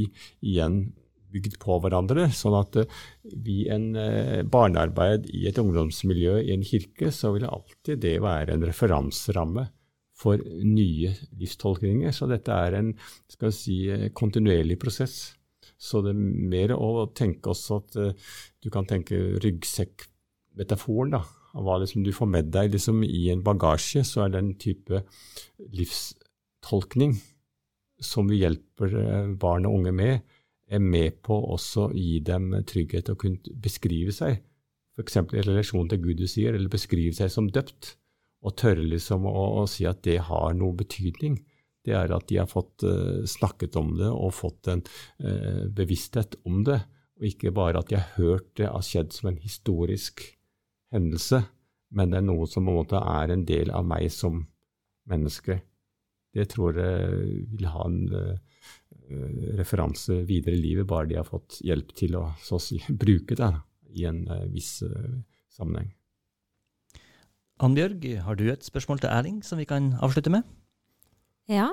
igjen 0.46 0.84
bygd 1.32 1.58
på 1.62 1.80
hverandre. 1.84 2.28
Sånn 2.36 2.58
at 2.60 2.78
i 3.32 3.66
en 3.72 3.92
eh, 4.00 4.42
barnearbeid 4.44 5.30
i 5.34 5.48
et 5.50 5.60
ungdomsmiljø 5.62 6.40
i 6.44 6.56
en 6.56 6.66
kirke, 6.68 7.12
så 7.16 7.34
vil 7.36 7.48
alltid 7.50 8.02
det 8.04 8.18
være 8.24 8.56
en 8.56 8.66
referanseramme 8.68 9.68
for 10.22 10.42
nye 10.68 11.14
livstolkninger. 11.40 12.14
Så 12.14 12.30
dette 12.30 12.54
er 12.54 12.78
en 12.78 12.94
skal 13.32 13.54
si, 13.56 13.84
kontinuerlig 14.18 14.78
prosess. 14.82 15.20
Så 15.82 16.04
det 16.06 16.14
er 16.14 16.24
mer 16.52 16.76
å 16.76 17.08
tenke 17.18 17.54
også 17.56 17.80
at 17.82 17.96
du 18.62 18.68
kan 18.74 18.86
tenke 18.86 19.18
ryggsekkmetaforen. 19.42 21.16
da, 21.16 21.24
av 21.58 21.66
Hva 21.66 21.80
liksom 21.82 22.06
du 22.06 22.12
får 22.14 22.30
med 22.30 22.52
deg 22.54 22.76
liksom, 22.76 23.02
i 23.04 23.30
en 23.34 23.42
bagasje, 23.46 24.04
så 24.06 24.26
er 24.26 24.36
det 24.36 24.44
en 24.44 24.54
type 24.62 25.02
livstolkning 25.74 27.18
som 28.04 28.30
vi 28.32 28.42
hjelper 28.42 28.96
uh, 28.98 29.34
barn 29.40 29.68
og 29.70 29.80
unge 29.80 29.96
med, 29.96 30.38
er 30.72 30.82
med 30.84 31.20
på 31.26 31.36
også 31.54 31.90
å 31.90 31.94
gi 31.96 32.20
dem 32.24 32.54
trygghet 32.68 33.08
til 33.08 33.18
å 33.18 33.20
kunne 33.20 33.56
beskrive 33.64 34.14
seg, 34.16 34.40
f.eks. 34.96 35.18
i 35.22 35.44
relasjon 35.46 35.90
til 35.92 36.02
Gud 36.04 36.22
du 36.22 36.28
sier, 36.30 36.56
eller 36.56 36.72
beskrive 36.72 37.16
seg 37.16 37.32
som 37.34 37.50
døpt, 37.52 37.96
og 38.42 38.56
tørre 38.58 38.84
liksom 38.88 39.28
å, 39.30 39.48
å 39.62 39.66
si 39.70 39.86
at 39.86 40.02
det 40.08 40.18
har 40.26 40.56
noe 40.58 40.74
betydning 40.80 41.38
det 41.86 41.96
er 41.98 42.14
at 42.14 42.28
de 42.30 42.38
har 42.38 42.50
fått 42.50 42.86
uh, 42.86 43.24
snakket 43.28 43.78
om 43.80 43.96
det 43.98 44.10
og 44.12 44.36
fått 44.38 44.70
en 44.72 44.84
uh, 45.24 45.66
bevissthet 45.74 46.38
om 46.46 46.62
det, 46.68 46.78
og 47.18 47.28
ikke 47.32 47.54
bare 47.56 47.82
at 47.82 47.90
de 47.90 47.98
har 47.98 48.14
hørt 48.20 48.52
det 48.60 48.70
har 48.70 48.86
skjedd 48.86 49.14
som 49.16 49.32
en 49.32 49.42
historisk 49.42 50.24
hendelse, 50.94 51.44
men 51.92 52.14
det 52.14 52.22
er 52.22 52.28
noe 52.28 52.48
som 52.50 52.68
på 52.68 52.74
en 52.74 52.82
måte 52.84 53.02
er 53.02 53.34
en 53.34 53.46
del 53.48 53.74
av 53.74 53.88
meg 53.88 54.08
som 54.14 54.46
menneske. 55.10 55.60
Det 56.32 56.48
tror 56.54 56.78
jeg 56.80 57.46
vil 57.52 57.68
ha 57.72 57.86
en 57.88 58.02
uh, 58.12 58.36
referanse 59.60 60.22
videre 60.28 60.56
i 60.56 60.62
livet, 60.62 60.88
bare 60.88 61.10
de 61.10 61.20
har 61.20 61.28
fått 61.28 61.60
hjelp 61.66 61.92
til 61.98 62.16
å 62.20 62.26
si, 62.40 62.80
bruke 63.04 63.36
det 63.40 63.52
i 63.92 64.06
en 64.08 64.24
viss 64.54 64.78
sammenheng. 65.52 65.90
Annbjørg, 67.62 68.06
har 68.26 68.38
du 68.40 68.48
et 68.50 68.66
spørsmål 68.66 69.02
til 69.04 69.12
Erling 69.12 69.42
som 69.46 69.60
vi 69.60 69.68
kan 69.70 69.92
avslutte 70.02 70.32
med? 70.34 70.48
Ja. 71.52 71.70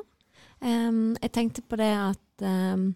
Um, 0.61 1.15
jeg 1.23 1.33
tenkte 1.33 1.63
på 1.65 1.79
det 1.79 1.93
at 1.95 2.45
um, 2.45 2.91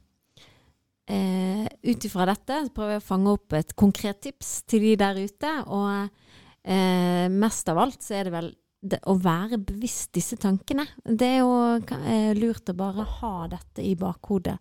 uh, 1.09 1.67
ut 1.87 2.07
ifra 2.09 2.27
dette 2.29 2.59
prøver 2.75 2.97
jeg 2.97 3.03
å 3.05 3.07
fange 3.07 3.37
opp 3.37 3.57
et 3.57 3.75
konkret 3.79 4.21
tips 4.27 4.51
til 4.69 4.85
de 4.85 4.97
der 5.01 5.23
ute. 5.23 5.53
Og 5.73 6.11
uh, 6.11 7.27
mest 7.33 7.73
av 7.73 7.81
alt 7.85 8.03
så 8.05 8.19
er 8.19 8.29
det 8.29 8.35
vel 8.35 8.51
det, 8.83 8.99
å 9.07 9.15
være 9.23 9.61
bevisst 9.63 10.13
disse 10.17 10.37
tankene. 10.41 10.87
Det 11.07 11.29
er 11.29 11.43
jo 11.43 11.53
uh, 11.79 12.33
lurt 12.39 12.71
å 12.73 12.77
bare 12.79 13.07
ha 13.19 13.35
dette 13.53 13.85
i 13.87 13.95
bakhodet 13.99 14.59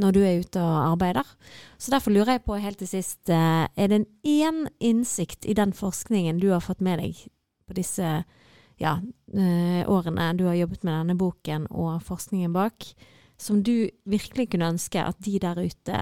når 0.00 0.14
du 0.14 0.20
er 0.26 0.40
ute 0.42 0.62
og 0.62 0.76
arbeider. 0.92 1.28
Så 1.78 1.92
derfor 1.94 2.14
lurer 2.14 2.36
jeg 2.36 2.44
på 2.46 2.58
helt 2.58 2.80
til 2.82 2.90
sist, 2.90 3.30
er 3.30 3.90
det 3.92 4.00
én 4.26 4.64
innsikt 4.82 5.46
i 5.46 5.54
den 5.54 5.70
forskningen 5.76 6.40
du 6.42 6.48
har 6.50 6.64
fått 6.64 6.82
med 6.82 6.98
deg 6.98 7.20
på 7.68 7.76
disse 7.78 8.08
ja, 8.82 8.96
eh, 9.34 9.82
årene 9.86 10.32
du 10.38 10.48
har 10.48 10.58
jobbet 10.58 10.82
med 10.82 10.96
denne 10.96 11.18
boken 11.18 11.68
og 11.70 12.02
forskningen 12.06 12.54
bak, 12.54 12.88
som 13.38 13.62
du 13.62 13.86
virkelig 14.08 14.50
kunne 14.52 14.72
ønske 14.74 15.02
at 15.02 15.20
de 15.22 15.38
der 15.42 15.62
ute 15.62 16.00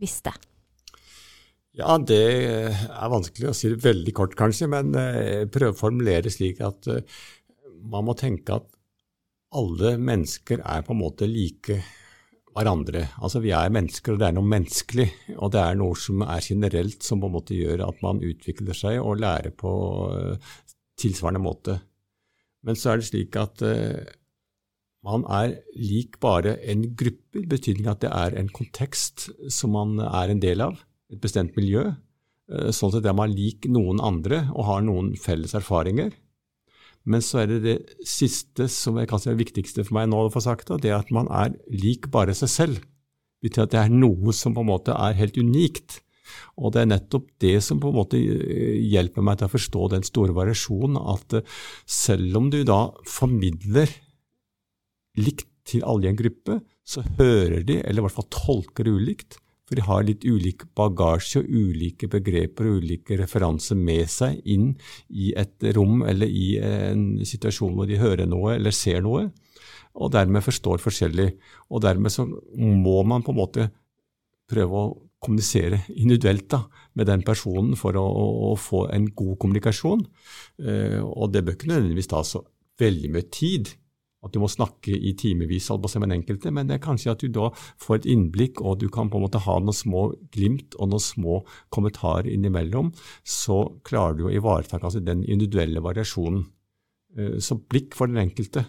visste? 0.00 0.34
Ja, 1.78 1.94
det 2.02 2.18
er 2.50 3.12
vanskelig 3.12 3.52
å 3.52 3.54
si 3.54 3.68
det 3.70 3.84
veldig 3.84 4.12
kort, 4.16 4.34
kanskje, 4.38 4.66
men 4.72 4.90
eh, 4.98 5.46
prøve 5.52 5.76
å 5.76 5.78
formulere 5.78 6.32
slik 6.32 6.58
at 6.66 6.88
eh, 6.90 7.20
man 7.92 8.08
må 8.08 8.16
tenke 8.18 8.56
at 8.58 8.66
alle 9.54 9.94
mennesker 9.98 10.64
er 10.66 10.82
på 10.86 10.94
en 10.96 11.00
måte 11.00 11.28
like 11.30 11.78
hverandre. 12.50 13.04
Altså 13.22 13.42
Vi 13.42 13.54
er 13.54 13.70
mennesker, 13.70 14.16
og 14.16 14.18
det 14.22 14.28
er 14.28 14.34
noe 14.34 14.50
menneskelig. 14.50 15.06
Og 15.38 15.52
det 15.54 15.62
er 15.62 15.78
noe 15.78 15.94
som 15.98 16.24
er 16.26 16.42
generelt, 16.42 17.06
som 17.06 17.22
på 17.22 17.30
en 17.30 17.36
måte 17.38 17.54
gjør 17.54 17.86
at 17.86 18.02
man 18.02 18.22
utvikler 18.26 18.74
seg 18.74 18.98
og 18.98 19.22
lærer 19.22 19.54
på 19.54 19.72
tilsvarende 20.98 21.42
måte. 21.42 21.78
Men 22.66 22.78
så 22.78 22.92
er 22.92 23.00
det 23.00 23.08
slik 23.08 23.38
at 23.38 23.62
man 25.06 25.24
er 25.30 25.56
lik 25.78 26.18
bare 26.22 26.58
en 26.70 26.84
gruppe, 26.98 27.42
i 27.42 27.46
betydning 27.48 27.90
at 27.90 28.02
det 28.04 28.10
er 28.10 28.38
en 28.38 28.50
kontekst 28.54 29.30
som 29.50 29.74
man 29.78 29.98
er 30.02 30.34
en 30.34 30.42
del 30.42 30.66
av, 30.66 30.78
et 31.10 31.20
bestemt 31.22 31.56
miljø. 31.58 31.90
Uh, 32.50 32.70
sånn 32.74 32.96
at 32.98 33.06
man 33.14 33.30
er 33.30 33.36
lik 33.36 33.68
noen 33.70 34.02
andre 34.02 34.44
og 34.54 34.66
har 34.68 34.84
noen 34.86 35.14
felles 35.20 35.54
erfaringer. 35.58 36.12
Men 37.08 37.22
så 37.24 37.42
er 37.42 37.48
det 37.48 37.60
det 37.64 37.76
siste 38.06 38.66
som 38.68 38.98
er 39.00 39.08
kanskje 39.08 39.32
det 39.32 39.46
viktigste 39.46 39.86
for 39.86 39.96
meg 39.96 40.10
nå 40.10 40.26
å 40.26 40.32
få 40.32 40.42
sagt, 40.44 40.72
det 40.82 40.90
er 40.92 40.98
at 41.00 41.12
man 41.14 41.30
er 41.32 41.54
lik 41.72 42.10
bare 42.12 42.34
seg 42.36 42.52
selv. 42.52 42.86
Betyr 43.40 43.64
at 43.64 43.72
det 43.72 43.80
er 43.80 43.92
noe 43.94 44.34
som 44.36 44.52
på 44.56 44.64
en 44.64 44.68
måte 44.68 44.92
er 44.92 45.16
helt 45.16 45.38
unikt. 45.40 46.02
Og 46.60 46.74
det 46.74 46.82
er 46.82 46.90
nettopp 46.90 47.30
det 47.42 47.56
som 47.64 47.80
på 47.82 47.90
en 47.90 47.96
måte 47.96 48.18
eh, 48.20 48.78
hjelper 48.92 49.24
meg 49.24 49.40
til 49.40 49.48
å 49.48 49.54
forstå 49.54 49.86
den 49.94 50.04
store 50.06 50.36
variasjonen, 50.36 50.98
at 51.14 51.38
eh, 51.40 51.60
selv 51.88 52.36
om 52.38 52.50
du 52.52 52.60
da 52.68 52.82
formidler 53.08 53.90
likt 55.18 55.48
til 55.66 55.84
alle 55.88 56.06
i 56.08 56.12
en 56.12 56.20
gruppe, 56.20 56.60
så 56.86 57.02
hører 57.18 57.64
de, 57.66 57.80
eller 57.82 58.02
i 58.02 58.06
hvert 58.06 58.18
fall 58.18 58.30
tolker 58.34 58.88
ulikt. 58.90 59.40
For 59.70 59.78
de 59.78 59.86
har 59.86 60.02
litt 60.02 60.24
ulik 60.26 60.64
bagasje 60.74 61.44
og 61.44 61.50
ulike 61.54 62.08
begreper 62.10 62.66
og 62.66 62.80
ulike 62.82 63.14
referanser 63.20 63.78
med 63.78 64.10
seg 64.10 64.40
inn 64.50 64.72
i 65.14 65.28
et 65.38 65.62
rom 65.76 66.02
eller 66.10 66.26
i 66.26 66.56
en 66.58 67.04
situasjon 67.22 67.76
hvor 67.78 67.86
de 67.86 68.00
hører 68.00 68.26
noe 68.26 68.56
eller 68.56 68.74
ser 68.74 69.04
noe, 69.06 69.28
og 69.94 70.10
dermed 70.10 70.42
forstår 70.42 70.82
forskjellig. 70.82 71.28
Og 71.70 71.84
dermed 71.86 72.10
så 72.10 72.26
må 72.26 72.96
man 73.06 73.22
på 73.22 73.30
en 73.30 73.38
måte 73.38 73.68
prøve 74.50 74.82
å 74.82 74.90
kommunisere 75.22 75.84
individuelt 75.94 76.48
da, 76.50 76.64
med 76.98 77.06
den 77.06 77.22
personen 77.22 77.78
for 77.78 77.94
å, 77.94 78.02
å, 78.02 78.26
å 78.50 78.52
få 78.58 78.88
en 78.90 79.06
god 79.14 79.36
kommunikasjon. 79.38 80.02
Eh, 80.66 80.98
og 80.98 81.30
det 81.30 81.44
bør 81.46 81.54
ikke 81.54 81.70
nødvendigvis 81.70 82.10
ta 82.10 82.24
så 82.26 82.42
veldig 82.80 83.12
mye 83.14 83.30
tid 83.30 83.70
at 84.20 84.34
du 84.34 84.40
må 84.42 84.48
snakke 84.52 84.92
i 84.92 85.14
timevis 85.16 85.70
med 85.70 86.12
enkelte, 86.12 86.50
men 86.52 86.68
det 86.68 86.76
er 86.76 86.84
kanskje 86.84 87.14
at 87.14 87.22
du 87.24 87.28
da 87.32 87.48
får 87.80 88.00
et 88.00 88.08
innblikk, 88.12 88.60
og 88.60 88.80
du 88.82 88.88
kan 88.92 89.08
på 89.08 89.16
en 89.16 89.24
måte 89.24 89.40
ha 89.46 89.56
noen 89.60 89.76
små 89.76 90.02
glimt 90.34 90.76
og 90.76 90.92
noen 90.92 91.04
små 91.04 91.40
kommentarer 91.72 92.28
innimellom, 92.28 92.92
så 93.24 93.62
klarer 93.84 94.18
du 94.18 94.26
å 94.28 94.34
ivareta 94.34 94.80
altså, 94.80 95.00
den 95.00 95.24
individuelle 95.24 95.80
variasjonen. 95.80 96.44
Eh, 97.16 97.38
så 97.40 97.56
blikk 97.56 97.96
for 97.96 98.12
den 98.12 98.20
enkelte 98.20 98.66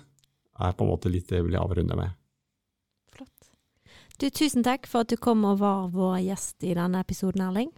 er 0.61 0.73
på 0.77 0.87
en 0.87 0.93
måte 0.93 1.11
litt 1.11 1.27
det 1.29 1.41
jeg 1.41 1.49
vil 1.49 1.59
avrunde 1.59 1.99
med. 1.99 2.15
Flott. 3.11 3.51
Du, 4.21 4.29
tusen 4.29 4.63
takk 4.63 4.87
for 4.87 5.03
at 5.03 5.11
du 5.11 5.19
kom 5.19 5.43
og 5.49 5.59
var 5.59 5.91
vår 5.91 6.21
gjest 6.29 6.63
i 6.63 6.75
denne 6.77 7.03
episoden, 7.03 7.43
Erling. 7.49 7.75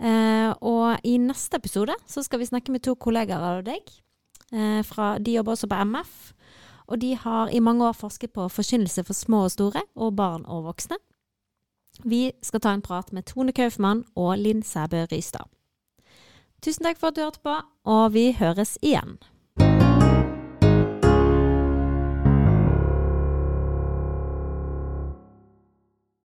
Eh, 0.00 0.48
og 0.64 1.04
i 1.04 1.18
neste 1.20 1.60
episode 1.60 1.92
så 2.08 2.24
skal 2.24 2.40
vi 2.40 2.48
snakke 2.48 2.72
med 2.72 2.86
to 2.86 2.96
kollegaer 2.96 3.60
av 3.60 3.66
deg. 3.68 3.84
Eh, 4.48 4.80
fra, 4.86 5.18
de 5.20 5.36
jobber 5.36 5.58
også 5.58 5.68
på 5.68 5.84
MF 5.84 6.30
og 6.90 7.00
de 7.00 7.14
har 7.16 7.48
i 7.54 7.62
mange 7.62 7.86
år 7.86 7.94
forsket 7.96 8.32
på 8.34 8.48
forkynnelse 8.50 9.04
for 9.06 9.14
små 9.16 9.44
og 9.46 9.54
store, 9.54 9.82
og 9.94 10.16
barn 10.16 10.44
og 10.46 10.64
voksne. 10.64 10.98
Vi 12.04 12.32
skal 12.42 12.60
ta 12.60 12.74
en 12.74 12.82
prat 12.82 13.12
med 13.12 13.26
Tone 13.28 13.52
Kaufmann 13.52 14.04
og 14.16 14.38
Linn 14.38 14.62
Sæbø 14.62 15.04
Rystad. 15.12 15.46
Tusen 16.62 16.84
takk 16.84 16.98
for 17.00 17.08
at 17.08 17.16
du 17.16 17.22
hørte 17.22 17.40
på, 17.44 17.54
og 17.84 18.12
vi 18.12 18.30
høres 18.36 18.76
igjen. 18.82 19.18